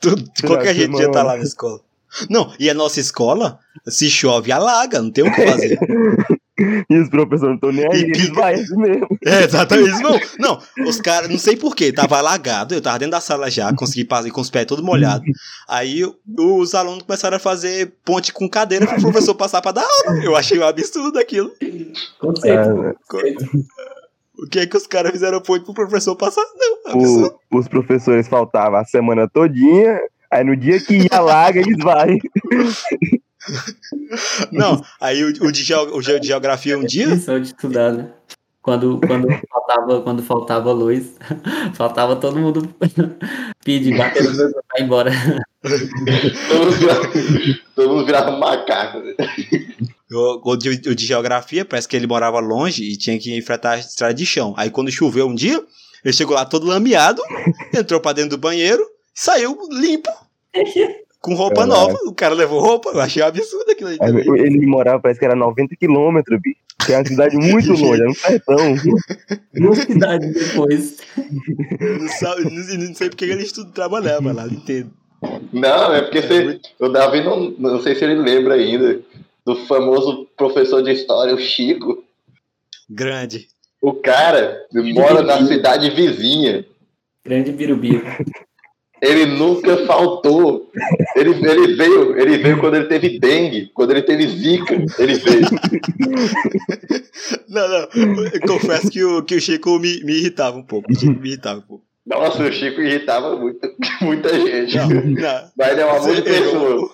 [0.00, 1.22] Tudo, qualquer ia estar semana.
[1.22, 1.80] lá na escola.
[2.28, 5.78] Não, e a nossa escola, se chove, alaga, não tem o que fazer.
[6.90, 9.08] E os professores não estão nem aí, E eles vai assim mesmo.
[9.24, 10.02] É, exatamente.
[10.02, 13.72] Não, não, os caras, não sei porquê, tava alagado, eu tava dentro da sala já,
[13.74, 15.26] consegui passar com os pés todo molhados.
[15.66, 16.02] Aí
[16.38, 20.22] os alunos começaram a fazer ponte com cadeira pro professor passar pra dar aula.
[20.22, 21.50] Eu achei um absurdo aquilo.
[22.18, 22.58] Conceito.
[22.58, 23.66] É, conceito.
[24.42, 26.42] O que é que os caras fizeram ponte pro professor passar?
[26.56, 30.00] Não, o- os professores faltavam a semana todinha,
[30.30, 32.18] aí no dia que ia larga, eles vai.
[34.52, 37.06] Não, aí o, o de, geo- o de geografia um dia.
[37.06, 38.10] Lição de estudar, né?
[38.62, 41.16] Quando, quando, faltava, quando faltava luz,
[41.74, 42.68] faltava todo mundo
[43.64, 45.10] pedir, bater no meu vai embora.
[46.48, 47.08] Todo mundo virava,
[47.74, 48.98] todo mundo virava macaco.
[50.12, 53.72] O, o de, o de geografia, parece que ele morava longe e tinha que enfrentar
[53.72, 54.54] a estrada de chão.
[54.56, 55.62] Aí quando choveu um dia,
[56.04, 57.22] ele chegou lá todo lameado,
[57.74, 60.10] entrou pra dentro do banheiro, saiu limpo.
[61.20, 61.74] Com roupa Caraca.
[61.74, 61.98] nova.
[62.06, 62.88] O cara levou roupa.
[62.94, 63.90] Eu achei um absurdo aquilo.
[63.90, 64.24] Aí, também.
[64.40, 66.56] ele morava, parece que era 90 quilômetros, bicho.
[66.86, 68.74] Que é uma cidade muito longe, é um sertão.
[69.54, 70.96] Uma cidade depois.
[71.78, 74.90] Não, sabe- não- não sei porque ele estudo trabalhava lá, não entendo.
[75.52, 78.98] Não, é porque você, o Davi não, não sei se ele lembra ainda
[79.44, 82.04] do famoso professor de história, o Chico.
[82.88, 83.48] Grande.
[83.80, 86.64] O cara mora na cidade vizinha.
[87.24, 88.04] Grande birubiru.
[89.00, 90.70] Ele nunca faltou.
[91.16, 95.40] Ele, ele veio, ele veio quando ele teve dengue, quando ele teve zika, ele veio.
[97.48, 98.24] Não, não.
[98.32, 100.92] Eu confesso que o, que o Chico me, me irritava um pouco.
[100.92, 101.84] O Chico me irritava um pouco.
[102.06, 103.60] Nossa, o Chico irritava muito,
[104.02, 104.76] muita gente.
[104.76, 105.50] Não, não.
[105.56, 106.90] Mas ele é um amor de Eu- pessoa.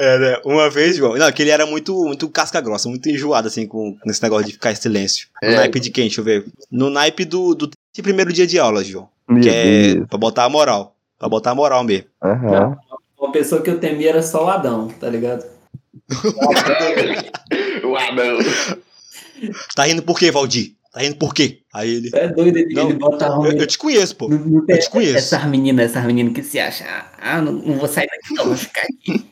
[0.00, 0.36] É, né?
[0.46, 1.14] Uma vez, João.
[1.16, 4.52] Não, que ele era muito, muito casca grossa, muito enjoado, assim, com, esse negócio de
[4.52, 5.28] ficar em silêncio.
[5.42, 5.56] No É.
[5.56, 6.04] naipe de quem?
[6.06, 6.46] Deixa eu ver.
[6.70, 7.70] No naipe do, do
[8.02, 9.08] primeiro dia de aula, João.
[9.28, 10.06] Meu Que é Deus.
[10.08, 10.96] pra botar a moral.
[11.18, 12.06] Pra botar a moral mesmo.
[12.22, 12.78] Aham.
[13.20, 15.44] Uma pessoa que eu temia era só o Adão, tá ligado?
[17.84, 18.38] O Adão.
[19.74, 20.72] Tá rindo por quê, Valdir?
[20.92, 21.60] Tá rindo por quê?
[21.72, 22.10] Aí ele.
[22.14, 24.28] É doido, ele, Não, ele botava Eu, eu te conheço, pô.
[24.28, 25.16] Não, não tem eu te conheço.
[25.16, 26.86] Essas meninas, essas meninas que se acham,
[27.20, 29.29] ah, não, não vou sair daqui, não, vou ficar aqui.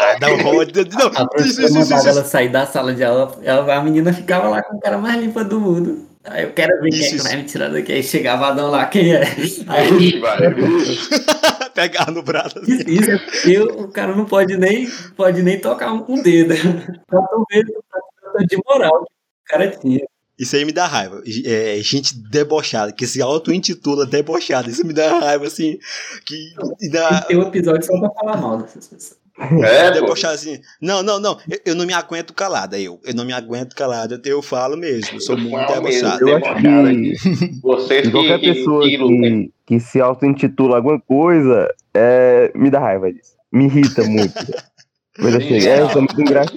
[0.00, 2.08] Ah, dá um rolo de- Não, A professora isso, isso, isso.
[2.08, 5.20] ela sair da sala de aula, ela- a menina ficava lá com o cara mais
[5.20, 6.06] limpa do mundo.
[6.26, 7.24] Aí eu quero ver quem é Isso, que isso.
[7.28, 7.92] vai me tirar daqui.
[7.92, 9.22] Aí chegava Adão lá, quem é?
[9.68, 10.38] Aí vai.
[11.74, 12.58] Pegar no braço.
[12.58, 12.72] assim.
[12.72, 16.54] isso, isso é porque o cara não pode nem, pode nem tocar um, dedo.
[17.50, 17.84] Ver o
[18.32, 19.06] tanto de moral o
[19.46, 20.00] cara tinha.
[20.38, 21.22] Isso aí me dá raiva.
[21.44, 24.68] É, gente debochada, que se auto-intitula debochada.
[24.70, 25.78] Isso me dá raiva, assim.
[26.24, 26.54] Que
[26.90, 29.23] dá, Tem um episódio só pra falar mal dessas pessoas.
[29.38, 30.60] É, debochar assim.
[30.80, 31.38] Não, não, não.
[31.48, 32.76] Eu, eu não me aguento calado.
[32.76, 34.14] Eu, eu não me aguento calado.
[34.14, 35.16] Eu, eu falo mesmo.
[35.16, 36.28] Eu sou Eu muito debochado.
[36.28, 41.68] Eu acho que Vocês que, qualquer que, pessoa que que, que se auto-intitula alguma coisa,
[41.92, 43.34] é, me dá raiva disso.
[43.52, 44.34] Me irrita muito.
[45.18, 46.54] Mas assim, é, eu sou muito engraçado,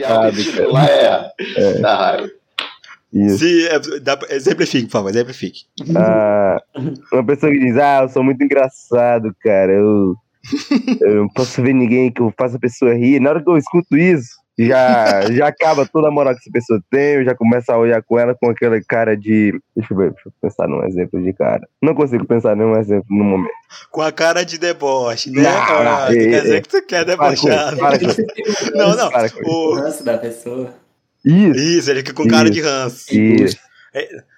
[0.52, 0.72] cara.
[0.72, 1.80] Lá é.
[1.80, 2.32] Dá raiva.
[3.14, 3.38] Isso.
[3.40, 5.62] Se, é, dá, exemplifique, por favor, exemplifique.
[5.96, 6.62] Ah,
[7.14, 9.72] uma pessoa que diz, ah, eu sou muito engraçado, cara.
[9.72, 10.16] Eu,
[11.02, 13.20] eu não posso ver ninguém que eu faça a pessoa rir.
[13.20, 14.30] Na hora que eu escuto isso,
[14.60, 17.16] já, já acaba toda a moral que essa pessoa tem.
[17.16, 19.60] Eu já começo a olhar com ela com aquela cara de.
[19.76, 21.68] Deixa eu ver, deixa eu pensar num exemplo de cara.
[21.82, 23.52] Não consigo pensar nenhum exemplo no momento.
[23.92, 25.44] Com a cara de deboche, né?
[25.44, 26.62] Não, Ah, não, é, quer dizer é.
[26.62, 27.78] que tu quer Para com isso, debochar.
[27.78, 28.22] para com isso.
[28.74, 29.10] Não, não.
[29.12, 29.38] Para isso.
[29.44, 30.74] O O, lance da pessoa.
[31.26, 33.14] Isso, isso, ele fica com cara de ranço.
[33.14, 33.58] isso.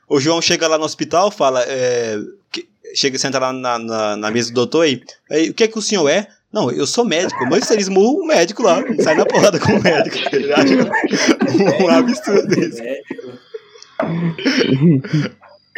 [0.10, 2.18] O João chega lá no hospital, fala, é,
[2.52, 5.64] que- chega e senta lá na, na, na mesa do doutor aí, aí, o que
[5.64, 6.28] é que o senhor é?
[6.52, 9.84] Não, eu sou médico, mas eles murram o médico lá, sai na porrada com o
[9.84, 10.18] médico.
[10.36, 12.82] Ele acha um absurdo isso.
[12.82, 13.02] É,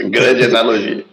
[0.10, 1.04] Grande analogia.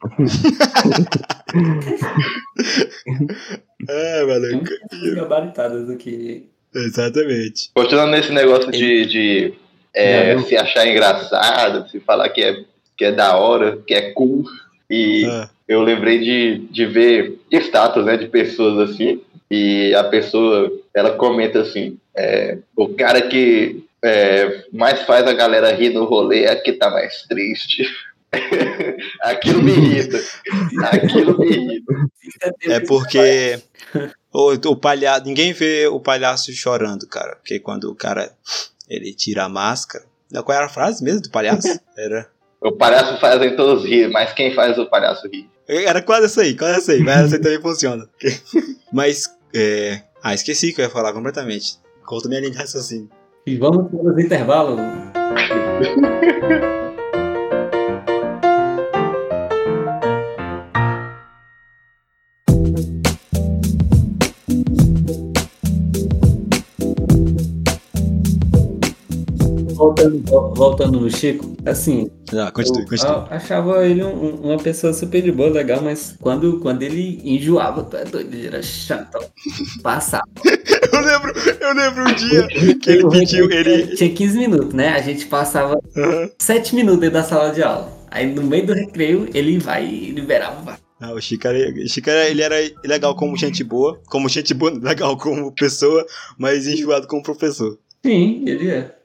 [3.88, 4.66] É, maluco.
[4.90, 6.48] Tem gabaritadas aqui.
[6.74, 7.70] Exatamente.
[7.74, 9.54] Continuando nesse negócio de, de
[9.94, 12.64] é, se achar engraçado, se falar que é,
[12.96, 14.44] que é da hora, que é cool.
[14.90, 19.20] E Ah, eu lembrei de, de ver status né, de pessoas assim,
[19.50, 25.74] e a pessoa, ela comenta assim, é, o cara que é, mais faz a galera
[25.74, 27.84] rir no rolê é que tá mais triste.
[29.22, 30.18] Aquilo me irrita.
[30.90, 31.94] Aquilo me irrita.
[32.64, 33.58] É porque
[34.32, 37.36] o, o palhaço, ninguém vê o palhaço chorando, cara.
[37.36, 38.30] Porque quando o cara
[38.88, 40.04] ele tira a máscara.
[40.44, 41.68] Qual era a frase mesmo do palhaço?
[41.96, 42.28] Era.
[42.60, 45.48] O palhaço faz todos rir, mas quem faz o palhaço rir?
[45.68, 47.00] Era quase isso aí, quase isso aí.
[47.00, 48.08] Mas essa aí também funciona.
[48.92, 50.02] mas, é...
[50.22, 51.78] Ah, esqueci que eu ia falar completamente.
[52.04, 53.08] Conta minha linha de raciocínio.
[53.46, 54.80] E vamos para os intervalos.
[69.98, 72.10] voltando, voltando no Chico, assim.
[72.32, 73.24] Ah, continue, eu, continue.
[73.30, 77.96] achava ele um- uma pessoa super de boa, legal, mas quando, quando ele enjoava, tu
[77.96, 79.18] é doido, ele era chato.
[79.82, 80.24] Passava.
[80.92, 83.94] Eu lembro, eu lembro um dia que ele pediu, ele.
[83.96, 84.88] Tinha 15 minutos, né?
[84.90, 86.30] A gente passava Aham.
[86.38, 87.92] 7 minutos dentro da sala de aula.
[88.10, 90.78] Aí no meio do recreio ele vai e liberava.
[91.00, 94.70] Ah, o Chico, era, Chico era, ele era legal como gente boa, como gente boa,
[94.82, 96.04] legal como pessoa,
[96.36, 97.78] mas enjoado como professor.
[98.04, 98.97] Sim, ele é.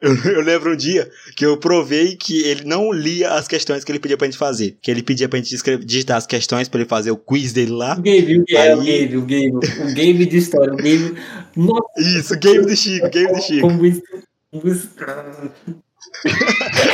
[0.00, 3.92] Eu, eu lembro um dia que eu provei que ele não lia as questões que
[3.92, 4.76] ele pedia pra gente fazer.
[4.82, 7.70] Que ele pedia pra gente escrever, digitar as questões pra ele fazer o quiz dele
[7.72, 7.96] lá.
[7.96, 11.14] O game, o game, Aí- o game, o game, o game de história, o game.
[11.56, 11.82] Nossa,
[12.18, 13.60] Isso, game do Chico, game do Chico.
[13.68, 14.02] como isso.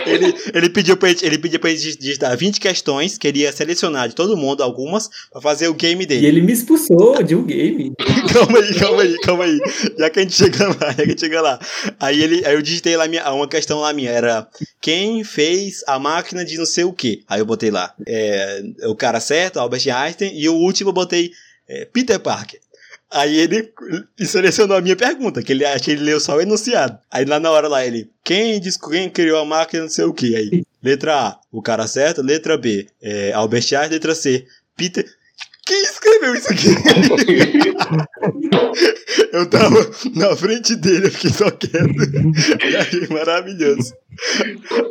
[0.06, 4.14] Ele, ele, pediu pra gente, ele pediu pra gente digitar 20 questões, queria selecionar de
[4.14, 6.26] todo mundo algumas pra fazer o game E dele.
[6.26, 7.92] ele me expulsou de um game.
[8.32, 9.60] Calma aí, calma aí, calma aí.
[9.98, 11.60] Já que a gente chega lá, já que a gente chega lá.
[12.00, 14.48] Aí, ele, aí eu digitei lá minha, uma questão lá minha, era
[14.80, 17.22] quem fez a máquina de não sei o que.
[17.28, 21.30] Aí eu botei lá é, o cara certo, Albert Einstein, e o último eu botei
[21.68, 22.58] é, Peter Parker.
[23.12, 23.72] Aí ele
[24.18, 26.98] selecionou a minha pergunta, que ele acha que ele leu só o enunciado.
[27.10, 30.34] Aí lá na hora lá ele, quem, quem criou a máquina não sei o que.
[30.34, 34.46] Aí, letra A, o cara certo, letra B, é, Albert Einstein, letra C,
[34.76, 35.04] Peter...
[35.64, 36.68] Quem escreveu isso aqui?
[39.32, 39.76] Eu tava
[40.14, 41.72] na frente dele, eu fiquei só quieto.
[41.72, 43.94] Eu achei maravilhoso.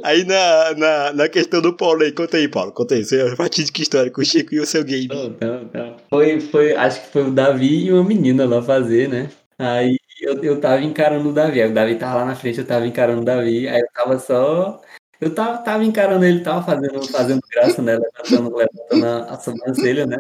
[0.04, 3.06] Aí na, na, na questão do Paulo aí, conta aí, Paulo, conta aí.
[3.06, 5.08] Você é fatídica história com o Chico e o seu game.
[5.08, 5.98] Não, não, não.
[6.10, 9.30] Foi, foi, acho que foi o Davi e uma menina lá fazer, né?
[9.60, 11.62] Aí eu, eu tava encarando o Davi.
[11.62, 13.68] Aí o Davi tava lá na frente, eu tava encarando o Davi.
[13.68, 14.82] Aí eu tava só.
[15.22, 17.94] Eu tava, tava encarando ele, tava fazendo, fazendo graça, né?
[17.94, 20.18] Levantando, levantando a, a sobrancelha, né?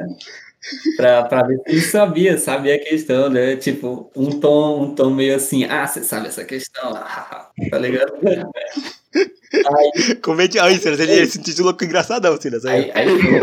[0.95, 3.55] Pra, pra ver se ele sabia, sabia a questão, né?
[3.55, 8.13] Tipo, um tom, um tom meio assim, ah, você sabe essa questão, tá ligado?
[8.23, 10.99] Aí, Comente aí, Silas.
[10.99, 12.63] Ele, ele se intitulou com engraçadão, Silas.
[12.63, 12.91] Aí.
[12.93, 13.41] aí, aí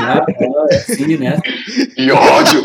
[0.00, 1.38] ah, não, é assim, né?
[1.94, 2.62] Que ódio!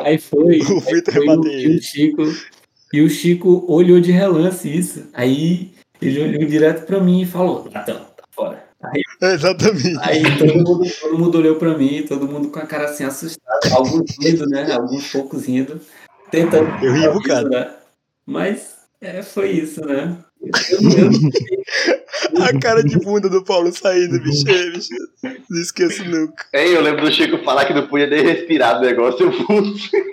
[0.00, 1.82] Aí foi, O aí foi o, rebateu e o.
[1.82, 2.22] Chico,
[2.92, 5.06] e o Chico olhou de relance isso.
[5.12, 8.64] Aí ele olhou direto pra mim e falou, Natão, tá fora.
[8.82, 9.98] Aí, Exatamente.
[10.00, 13.72] aí todo, mundo, todo mundo olhou pra mim, todo mundo com a cara assim assustado,
[13.72, 14.72] alguns rindo, né?
[14.72, 15.80] Alguns poucos rindo,
[16.30, 16.68] tentando.
[16.84, 17.48] Eu ri um bocado.
[17.48, 17.70] né?
[18.24, 20.16] Mas é, foi isso, né?
[22.40, 24.44] A cara de bunda do Paulo saindo, bicho.
[24.44, 24.88] bicho.
[25.50, 26.44] Não esqueço nunca.
[26.54, 29.30] Hein, eu lembro do Chico falar que não podia nem respirar do negócio.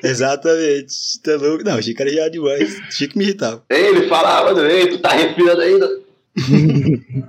[0.04, 1.22] Exatamente.
[1.24, 1.64] Tá louco?
[1.64, 2.80] Não, o Chico era já demais.
[2.80, 3.64] O Chico me irritava.
[3.70, 5.90] Hein, ele falava, mano, ei, tu tá respirando ainda?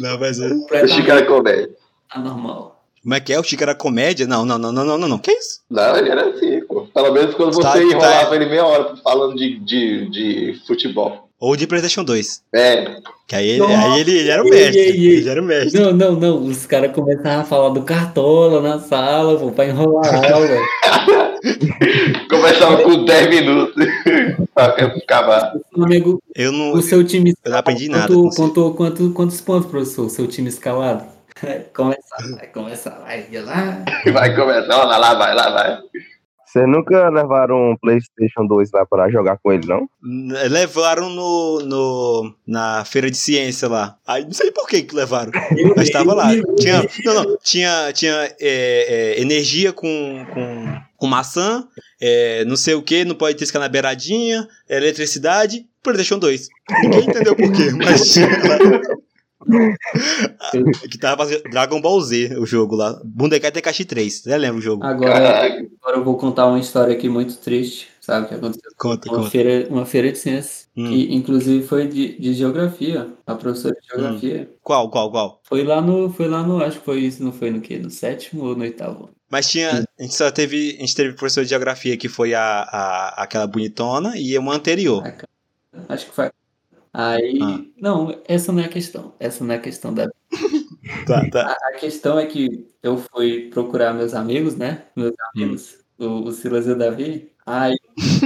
[0.00, 0.40] Não, mas.
[0.40, 0.48] é-
[0.82, 1.70] o Chico era comédia.
[2.10, 2.82] anormal.
[3.02, 3.40] Como é que é?
[3.40, 4.26] O Chico era comédia?
[4.26, 5.18] Não, não, não, não, não, não, não.
[5.18, 5.60] Que isso?
[5.70, 6.82] Não, ele era assim, pô.
[6.86, 11.29] Pelo menos quando você Tá- tá- enrolava ele meia hora falando de, de, de futebol.
[11.40, 12.42] Ou de PlayStation 2.
[12.54, 12.84] É,
[13.26, 14.78] Que aí, Nossa, aí ele, ele era o mestre.
[14.78, 15.16] ei, ei.
[15.18, 15.80] Ele era o mestre.
[15.80, 16.44] Não, não, não.
[16.44, 20.48] Os caras começaram a falar do cartola na sala, pô, pra enrolar a aula.
[22.28, 23.86] começava com 10 minutos
[24.54, 25.52] pra acabar.
[25.76, 26.72] Amigo, Eu não.
[26.74, 30.06] o seu time Eu não aprendi nada Quanto, quanto, quanto, quantos pontos, professor?
[30.06, 31.04] O seu time escalado?
[31.42, 33.82] Vai começar, vai começar, vai lá.
[34.12, 35.78] Vai começar, olha lá, vai, lá, vai.
[36.50, 39.88] Vocês nunca levaram um PlayStation 2 lá pra jogar com ele, não?
[40.50, 43.96] Levaram no, no, na feira de ciência lá.
[44.04, 45.30] Aí não sei por que que levaram.
[45.76, 46.30] Mas tava lá.
[46.58, 51.68] Tinha, não, não, tinha, tinha é, é, energia com, com, com maçã,
[52.00, 56.48] é, não sei o que, não pode ter na beiradinha, eletricidade, PlayStation 2.
[56.82, 58.80] Ninguém entendeu por quê, mas tinha lá.
[60.90, 63.00] que tava fazendo Dragon Ball Z, o jogo lá.
[63.04, 64.14] Bundekai Tekashi 3.
[64.22, 64.84] Você lembra o jogo?
[64.84, 68.28] Agora, agora eu vou contar uma história aqui muito triste, sabe?
[68.28, 69.30] Que aconteceu Conta, uma conta.
[69.30, 70.88] feira, uma feira de ciências, Hum.
[70.88, 74.48] que inclusive foi de, de geografia, a professora de geografia.
[74.62, 75.40] Qual, qual, qual?
[75.42, 77.76] Foi lá no, foi lá no, acho que foi isso, não foi no quê?
[77.76, 79.10] No sétimo ou no oitavo?
[79.28, 79.84] Mas tinha.
[79.98, 80.76] A gente só teve.
[80.78, 85.02] A gente teve professor de geografia que foi a, a, aquela bonitona e uma anterior.
[85.88, 86.30] Acho que foi.
[86.92, 87.38] Aí.
[87.42, 87.60] Ah.
[87.80, 89.14] Não, essa não é a questão.
[89.20, 90.08] Essa não é a questão da.
[91.06, 91.42] Tá, tá.
[91.42, 94.82] A, a questão é que eu fui procurar meus amigos, né?
[94.96, 97.30] Meus amigos, o, o Silas e o Davi.
[97.46, 97.76] Aí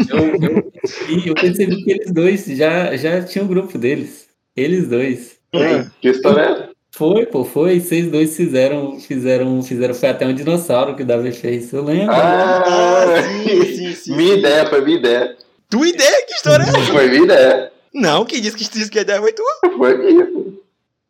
[0.09, 4.29] eu, eu, percebi, eu percebi que eles dois já, já tinham um grupo deles.
[4.57, 5.39] Eles dois.
[5.53, 6.71] Hum, que história é essa?
[6.93, 7.81] Foi, pô, foi.
[7.81, 9.95] Vocês dois fizeram, fizeram, fizeram.
[9.95, 12.15] Foi até um dinossauro que o Davi fez, eu lembro.
[12.15, 15.37] Ah, sim, sim, sim, minha ideia, foi minha ideia.
[15.69, 16.27] Tua ideia?
[16.27, 16.93] Que história é essa?
[16.93, 17.74] Foi minha ideia.
[17.95, 19.71] Não, quem disse que disse que a ideia foi tua?
[19.77, 20.29] Foi minha.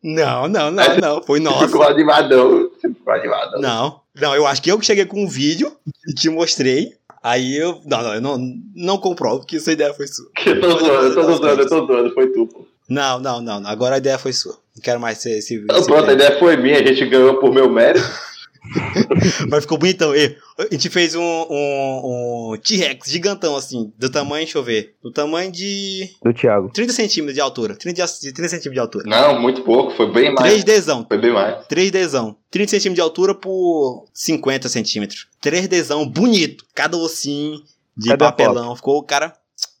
[0.03, 1.23] Não, não, não, não.
[1.23, 1.65] Foi nossa.
[1.65, 2.69] ficou animadão.
[2.79, 3.59] Ficou animadão.
[3.59, 5.71] Não, não, eu acho que eu que cheguei com um vídeo
[6.07, 6.93] e te mostrei.
[7.23, 7.81] Aí eu.
[7.85, 8.37] Não, não, eu não,
[8.75, 10.29] não comprovo que essa ideia foi sua.
[10.45, 12.67] Eu tô zoando, eu tô zoando, eu tô zoando, foi tu, pô.
[12.87, 13.65] Não, não, não.
[13.65, 14.53] Agora a ideia foi sua.
[14.75, 15.55] Não quero mais ser esse.
[15.55, 18.07] Então, esse pronto, a ideia foi minha, a gente ganhou por meu mérito.
[19.49, 20.15] Mas ficou bonitão.
[20.15, 24.95] E a gente fez um, um, um T-Rex gigantão, assim, do tamanho, deixa eu ver.
[25.03, 26.69] Do tamanho de Do Thiago.
[26.73, 27.75] 30 centímetros de altura.
[27.75, 29.05] 30, de- 30 centímetros de altura.
[29.07, 30.63] Não, muito pouco, foi bem mais.
[30.63, 31.05] 3Dzão.
[31.07, 31.65] Foi bem mais.
[31.67, 32.35] 3Dzão.
[32.51, 35.27] 30 centímetros de altura por 50 centímetros.
[35.43, 36.65] 3Dzão bonito.
[36.73, 37.59] Cada ossinho
[37.97, 38.75] de Cadê papelão.
[38.75, 39.33] Ficou o cara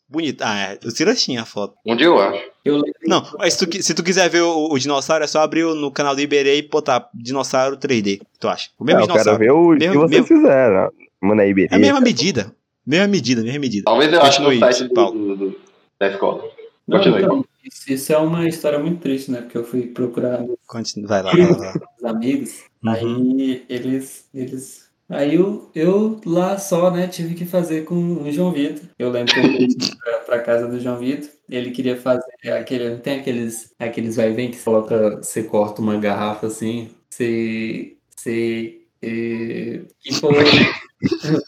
[0.07, 0.41] bonito.
[0.41, 0.79] Ah, é.
[0.85, 1.75] O Silas tinha a foto.
[1.85, 2.43] Dia eu acho.
[2.63, 2.81] Eu.
[3.05, 5.75] Não, mas se tu, se tu quiser ver o, o dinossauro, é só abrir o-
[5.75, 8.21] no canal do Iberê e botar dinossauro 3D.
[8.39, 8.69] Tu acha?
[8.79, 9.39] O mesmo Não, eu quero dinossauro.
[9.39, 10.91] ver o Mesmo- que vocês mesmo- fizeram.
[11.21, 12.55] Mano, aí, É a mesma medida.
[12.85, 13.83] Mesma medida, mesma medida.
[13.85, 15.59] Talvez eu ache no site do, do- do-
[15.99, 16.43] da escola.
[16.87, 17.23] Não, Continue.
[17.23, 19.41] então, isso, isso é uma história muito triste, né?
[19.41, 21.57] Porque eu fui procurar Continua, vai lá, vai lá.
[21.57, 21.81] vai lá.
[21.97, 22.91] os amigos, Uhum.
[22.91, 24.84] aí eles, eles.
[25.07, 28.81] Aí eu, eu lá só, né, tive que fazer com o João Vitor.
[28.97, 29.67] Eu lembro que eu fui
[30.03, 32.89] pra, pra casa do João Vitor, ele queria fazer aquele.
[32.89, 36.89] Não tem aqueles, aqueles vai e vem que você coloca, você corta uma garrafa assim,
[37.09, 37.95] você.
[38.15, 38.81] Você.
[39.01, 40.33] eh, E foi.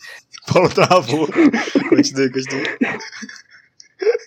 [0.54, 1.28] Paulo travou.
[1.89, 2.78] continue, continue.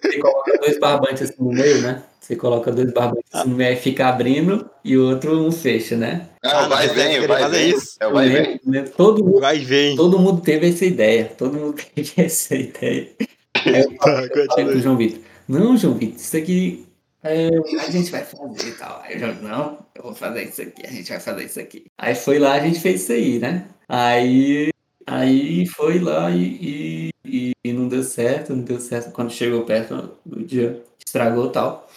[0.03, 2.03] Você coloca dois barbantes assim no meio, né?
[2.31, 5.97] Você coloca dois barbantes assim no meio, aí fica abrindo e o outro não fecha,
[5.97, 6.29] né?
[6.45, 7.71] Ah, Ah, vai vem, vai fazer vem.
[7.71, 7.97] isso.
[7.99, 8.43] É o Eu vai vem.
[8.43, 9.97] lembro, lembro, todo mundo Vai vem.
[9.97, 11.25] Todo mundo teve essa ideia.
[11.37, 13.11] Todo mundo teve essa ideia.
[13.67, 14.31] Aí eu Tá, falei,
[14.65, 14.81] eu pro.
[14.81, 16.87] João Vitor, não, João Vitor, isso aqui
[17.25, 17.49] é,
[17.85, 19.03] a gente vai fazer e tal.
[19.05, 21.85] Aí o João, não, eu vou fazer isso aqui, a gente vai fazer isso aqui.
[21.99, 23.67] Aí foi lá, a gente fez isso aí, né?
[23.89, 24.71] Aí,
[25.05, 29.11] aí foi lá e, e, e não deu certo, não deu certo.
[29.11, 31.91] Quando chegou perto do dia, estragou e tal.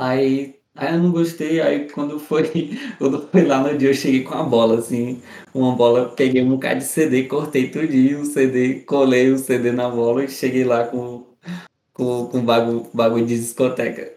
[0.00, 2.44] Aí, aí eu não gostei, aí quando foi,
[2.98, 5.20] quando foi lá no dia, eu cheguei com a bola, assim,
[5.52, 9.88] uma bola, peguei um bocado de CD, cortei tudinho, o CD, colei o CD na
[9.88, 11.24] bola e cheguei lá com,
[11.92, 14.12] com, com bagulho, bagulho de discoteca.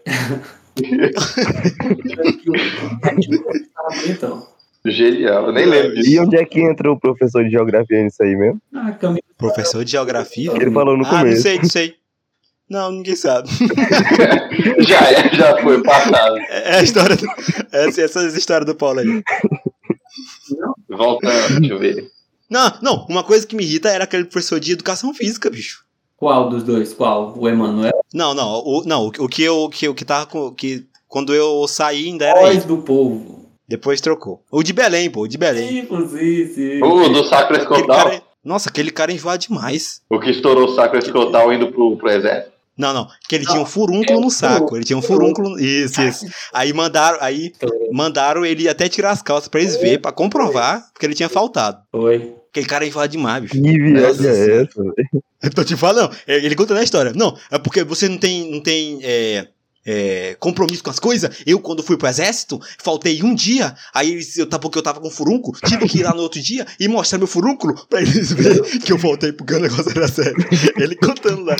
[4.06, 4.46] então,
[4.84, 6.22] Genial, eu nem lembro E disso.
[6.22, 8.60] onde é que entra o professor de geografia nisso aí mesmo?
[8.74, 10.50] a camisa Professor de geografia?
[10.60, 11.42] Ele falou no Ah, não começo.
[11.42, 11.94] sei, não sei.
[12.72, 13.50] Não, ninguém sabe.
[14.80, 16.38] Já é, já foi passado.
[16.48, 17.14] É a história.
[17.16, 17.26] Do...
[17.70, 19.22] Essa, essa é a história do Paulo aí.
[20.88, 22.10] Voltando, deixa eu ver.
[22.48, 25.84] Não, não, uma coisa que me irrita era aquele professor de educação física, bicho.
[26.16, 26.94] Qual dos dois?
[26.94, 27.34] Qual?
[27.36, 27.92] O Emanuel?
[28.14, 30.50] Não, não, o, não, o, que eu, o que, o que tava com.
[30.54, 32.64] Que, quando eu saí ainda era Voz ele.
[32.64, 33.50] do povo.
[33.68, 34.42] Depois trocou.
[34.50, 35.86] O de Belém, pô, o de Belém.
[35.86, 36.82] Sim, sim, sim.
[36.82, 40.00] O do sacro escotal, cara, nossa, aquele cara enjoa demais.
[40.08, 42.61] o que estourou o sacro escotal indo pro, pro exército.
[42.76, 44.76] Não, não, que ele tinha um furúnculo no saco.
[44.76, 45.60] Ele tinha um furúnculo.
[45.60, 46.26] Isso, isso.
[46.52, 47.52] Aí mandaram, aí
[47.92, 51.82] mandaram ele até tirar as calças pra eles verem, pra comprovar, porque ele tinha faltado.
[51.90, 52.34] Foi.
[52.50, 53.54] Aquele cara enjoa demais, bicho.
[53.54, 54.82] Que viagem é essa?
[54.82, 54.94] velho?
[55.42, 57.12] Eu tô te falando, é, ele conta na história.
[57.16, 59.48] Não, é porque você não tem, não tem é,
[59.84, 61.42] é, compromisso com as coisas.
[61.46, 63.74] Eu, quando fui pro exército, faltei um dia.
[63.94, 66.66] Aí eu, tava- porque eu tava com furúnculo, tive que ir lá no outro dia
[66.78, 70.36] e mostrar meu furúnculo pra eles verem que eu voltei porque o negócio era sério.
[70.76, 71.56] Ele contando lá.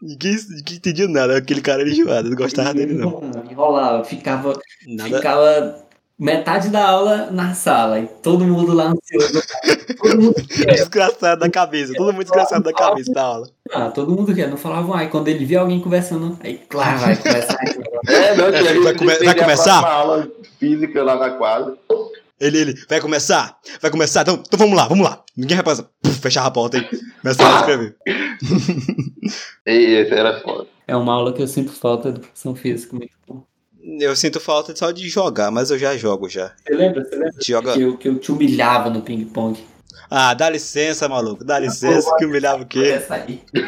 [0.00, 1.36] Ninguém, ninguém entendia nada.
[1.38, 3.20] Aquele cara era enjoado, eu não gostava dele, não.
[3.50, 4.52] Enrolava, ficava,
[4.86, 5.16] Nada.
[5.16, 5.85] ficava
[6.18, 9.42] metade da aula na sala e todo mundo lá ansioso.
[9.98, 10.72] Todo mundo quer.
[10.74, 13.48] Desgraçado da cabeça, todo mundo desgraçado da cabeça da aula.
[13.72, 14.48] Ah, todo mundo quer.
[14.48, 17.58] Não falavam, ai, quando ele via alguém conversando, aí, claro, vai começar.
[18.08, 19.80] É, não, gente Vai come- vai começar?
[19.80, 21.76] próxima aula física lá na quadra.
[22.38, 23.56] Ele, ele, vai começar?
[23.80, 24.20] Vai começar?
[24.22, 25.22] Então, então vamos lá, vamos lá.
[25.36, 25.86] Ninguém vai passar.
[26.02, 26.86] Puf, fechava a porta aí.
[27.22, 27.96] Começava a escrever.
[29.66, 30.66] E esse era foda.
[30.86, 32.94] É uma aula que eu sinto falta de educação física.
[32.94, 33.42] Muito bom.
[34.00, 36.50] Eu sinto falta só de jogar, mas eu já jogo já.
[36.66, 37.04] Você lembra?
[37.04, 37.72] Você lembra Joga.
[37.74, 39.58] que eu, que eu te humilhava no ping-pong?
[40.10, 41.44] Ah, dá licença, maluco.
[41.44, 43.00] Dá licença, que humilhava o quê?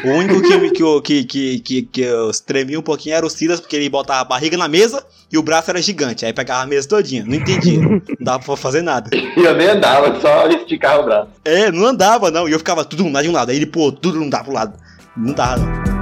[0.05, 3.29] O único que, que, eu- que, que, que, que eu tremia um pouquinho era o
[3.29, 6.25] Silas, porque ele botava a barriga na mesa e o braço era gigante.
[6.25, 7.25] Aí pegava a mesa todinha.
[7.25, 7.79] Não entendia.
[7.81, 9.09] Não dava pra fazer nada.
[9.15, 11.29] E eu nem andava, só esticava o braço.
[11.43, 12.47] É, não andava, não.
[12.47, 13.51] E eu ficava tudo lá de um lado.
[13.51, 14.73] Aí ele, pô, tudo não dá pro lado.
[15.17, 15.98] Não dava, não.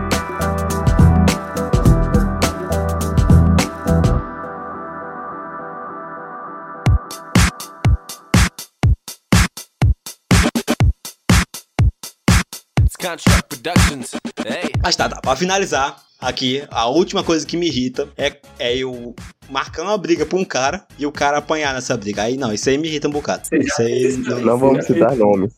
[14.84, 15.22] Mas tá, tá.
[15.22, 19.16] Pra finalizar, aqui, a última coisa que me irrita é, é eu
[19.50, 22.24] marcar uma briga pra um cara e o cara apanhar nessa briga.
[22.24, 23.44] Aí não, isso aí me irrita um bocado.
[23.52, 25.54] Isso aí não, Não vamos citar nomes.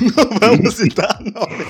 [0.00, 1.66] não vamos citar nome.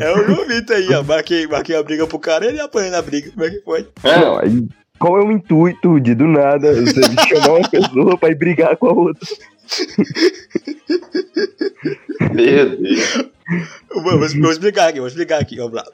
[0.00, 1.02] É o João Vitor aí, ó.
[1.02, 3.30] Marquei, marquei a briga pro cara e ele apanha na briga.
[3.30, 3.86] Como é que foi?
[4.02, 4.66] É, Não, aí,
[4.98, 8.86] qual é o intuito de do nada você chamar uma pessoa pra ir brigar com
[8.86, 9.26] a outra?
[12.34, 13.28] Meu Deus.
[13.90, 15.84] Eu vou, vou- explicar aqui, vou explicar aqui, vamos lá.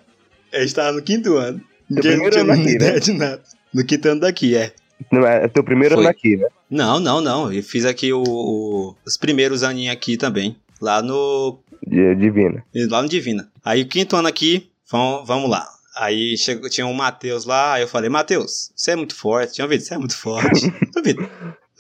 [0.52, 1.60] A gente tava no quinto ano.
[1.88, 2.98] Ninguém não primeiro tinha ano aqui, ideia né?
[3.00, 3.42] de nada.
[3.72, 4.72] No quinto ano daqui, é.
[5.12, 6.04] Não, é teu primeiro Foi.
[6.04, 6.46] ano aqui, né?
[6.70, 7.52] Não, não, não.
[7.52, 10.56] Eu fiz aqui o, o- os primeiros aninhos aqui também.
[10.80, 11.58] Lá no.
[11.86, 12.64] De, divina.
[12.88, 13.48] Lá no Divina.
[13.64, 15.66] Aí o quinto ano aqui, vamos, vamos lá.
[15.96, 19.54] Aí chegou, tinha um Matheus lá, aí eu falei, Matheus, você é muito forte.
[19.54, 20.72] Tinha ouvido, você é muito forte.
[21.04, 21.28] Vitor,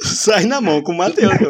[0.04, 1.32] sai na mão com o Matheus.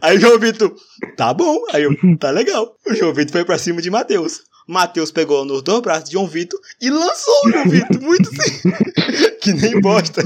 [0.00, 0.74] Aí o João Vitor,
[1.16, 1.62] tá bom.
[1.72, 2.76] Aí eu, tá legal.
[2.86, 4.42] O João Vitor foi pra cima de Matheus.
[4.68, 8.70] Matheus pegou nos dois braços de João Vitor e lançou o João Vitor, muito assim.
[9.40, 10.22] que nem bosta.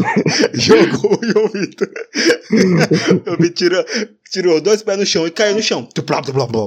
[0.53, 1.89] Jogou o João Vitor.
[3.25, 3.85] João Vitor tirou,
[4.31, 5.85] tirou dois pés no chão e caiu no chão.
[5.85, 6.67] Tuplá, tuplá, tuplá.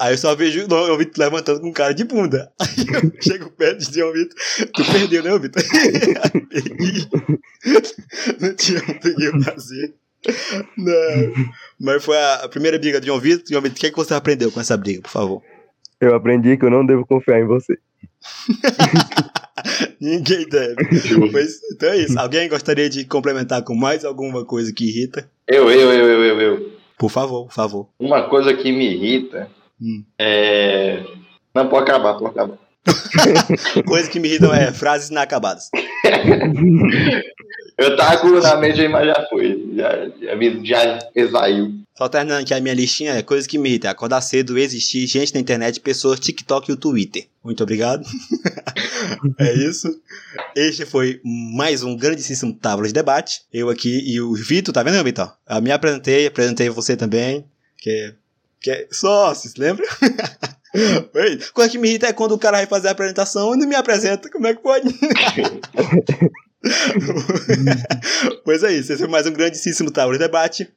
[0.00, 2.50] Aí eu só vejo o João Vitor levantando com cara de bunda.
[2.58, 4.36] Aí eu chego perto de João Vitor.
[4.74, 5.62] Tu perdeu, né, João Vitor?
[8.40, 9.94] Não tinha muito o que fazer.
[10.76, 11.32] Não.
[11.80, 13.44] Mas foi a primeira briga de João Vitor.
[13.48, 15.42] João Vitor, o que, é que você aprendeu com essa briga, por favor?
[16.00, 17.78] Eu aprendi que eu não devo confiar em você.
[20.00, 20.76] Ninguém deve.
[21.32, 22.18] Mas, então é isso.
[22.18, 25.30] Alguém gostaria de complementar com mais alguma coisa que irrita?
[25.46, 26.72] Eu, eu, eu, eu, eu, eu.
[26.98, 27.88] Por favor, por favor.
[27.98, 29.50] Uma coisa que me irrita
[29.82, 30.04] Hum.
[30.18, 31.02] é.
[31.54, 32.58] Não, pode acabar, pode acabar.
[33.86, 35.70] Coisa que me irritam é frases inacabadas.
[37.80, 39.72] Eu tava com na mente aí, mas já foi.
[39.74, 41.72] Já, já, já exaiu.
[41.96, 43.88] Só terminando aqui a minha listinha, é coisa que me irrita.
[43.88, 47.26] é Acordar cedo, existir gente na internet, pessoas, TikTok e o Twitter.
[47.42, 48.04] Muito obrigado.
[49.38, 49.88] é isso.
[50.54, 53.42] Este foi mais um grandíssimo Tábua de Debate.
[53.50, 55.32] Eu aqui e o Vitor, tá vendo, Vitor?
[55.48, 57.46] Eu me apresentei, apresentei você também.
[57.78, 58.14] Que,
[58.60, 59.86] que é sócios, lembra?
[60.74, 63.66] Oi, Coisa que me irrita é quando o cara vai fazer a apresentação e não
[63.66, 64.30] me apresenta.
[64.30, 64.88] Como é que pode?
[68.44, 68.92] pois é isso.
[68.92, 70.68] Esse foi mais um grandíssimo de Debate.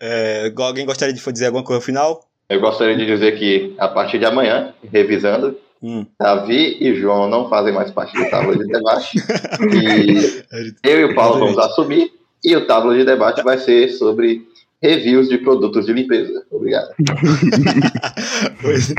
[0.00, 2.28] É, alguém gostaria de dizer alguma coisa no final?
[2.48, 6.04] Eu gostaria de dizer que a partir de amanhã, revisando, Hum.
[6.18, 9.16] Davi e João não fazem mais parte do Tábua de Debate.
[9.72, 10.42] e
[10.82, 12.10] eu e o Paulo vamos assumir.
[12.42, 14.47] E o Tábua de Debate vai ser sobre
[14.82, 16.44] reviews de produtos de limpeza.
[16.50, 16.88] Obrigado.
[18.60, 18.92] Pois-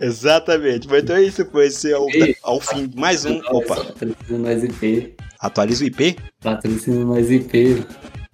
[0.00, 0.86] exatamente.
[0.88, 3.38] Mas então é isso, foi esse ao, E- ao fim de mais um.
[3.50, 5.14] Opa, Patrocínio mais IP.
[5.40, 6.16] atualiza o IP?
[6.42, 7.84] Patrocínio mais IP.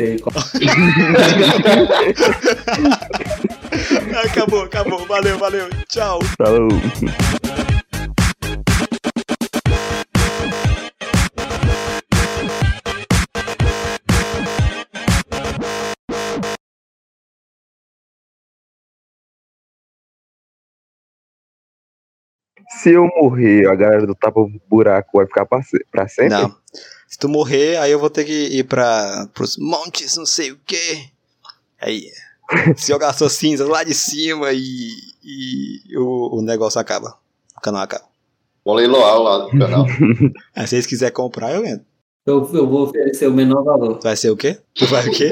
[4.25, 5.07] Acabou, acabou.
[5.07, 5.69] Valeu, valeu.
[5.89, 6.21] Tchau.
[6.39, 6.69] Falou.
[22.83, 25.61] Se eu morrer, a galera do tapa buraco vai ficar pra,
[25.91, 26.31] pra sempre?
[26.31, 26.57] Não.
[27.07, 30.59] Se tu morrer, aí eu vou ter que ir pra, pros montes, não sei o
[30.65, 31.05] quê.
[31.79, 32.07] Aí.
[32.77, 37.19] Se jogar suas cinzas lá de cima e, e o, o negócio acaba.
[37.57, 38.05] O canal acaba.
[38.65, 39.85] Vou leiloar lá do canal.
[40.57, 41.85] Aí se vocês quiserem comprar, eu entro.
[42.25, 44.01] Eu, eu vou oferecer o menor valor.
[44.03, 44.59] Vai ser o quê?
[44.75, 45.31] Tu vai o quê?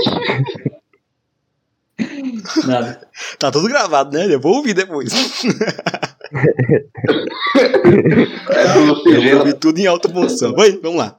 [2.67, 3.09] Nada.
[3.39, 4.33] Tá tudo gravado, né?
[4.33, 5.11] Eu vou ouvir depois.
[8.51, 10.55] É Eu ouvir tudo em alta posição.
[10.55, 11.18] Vai, vamos lá.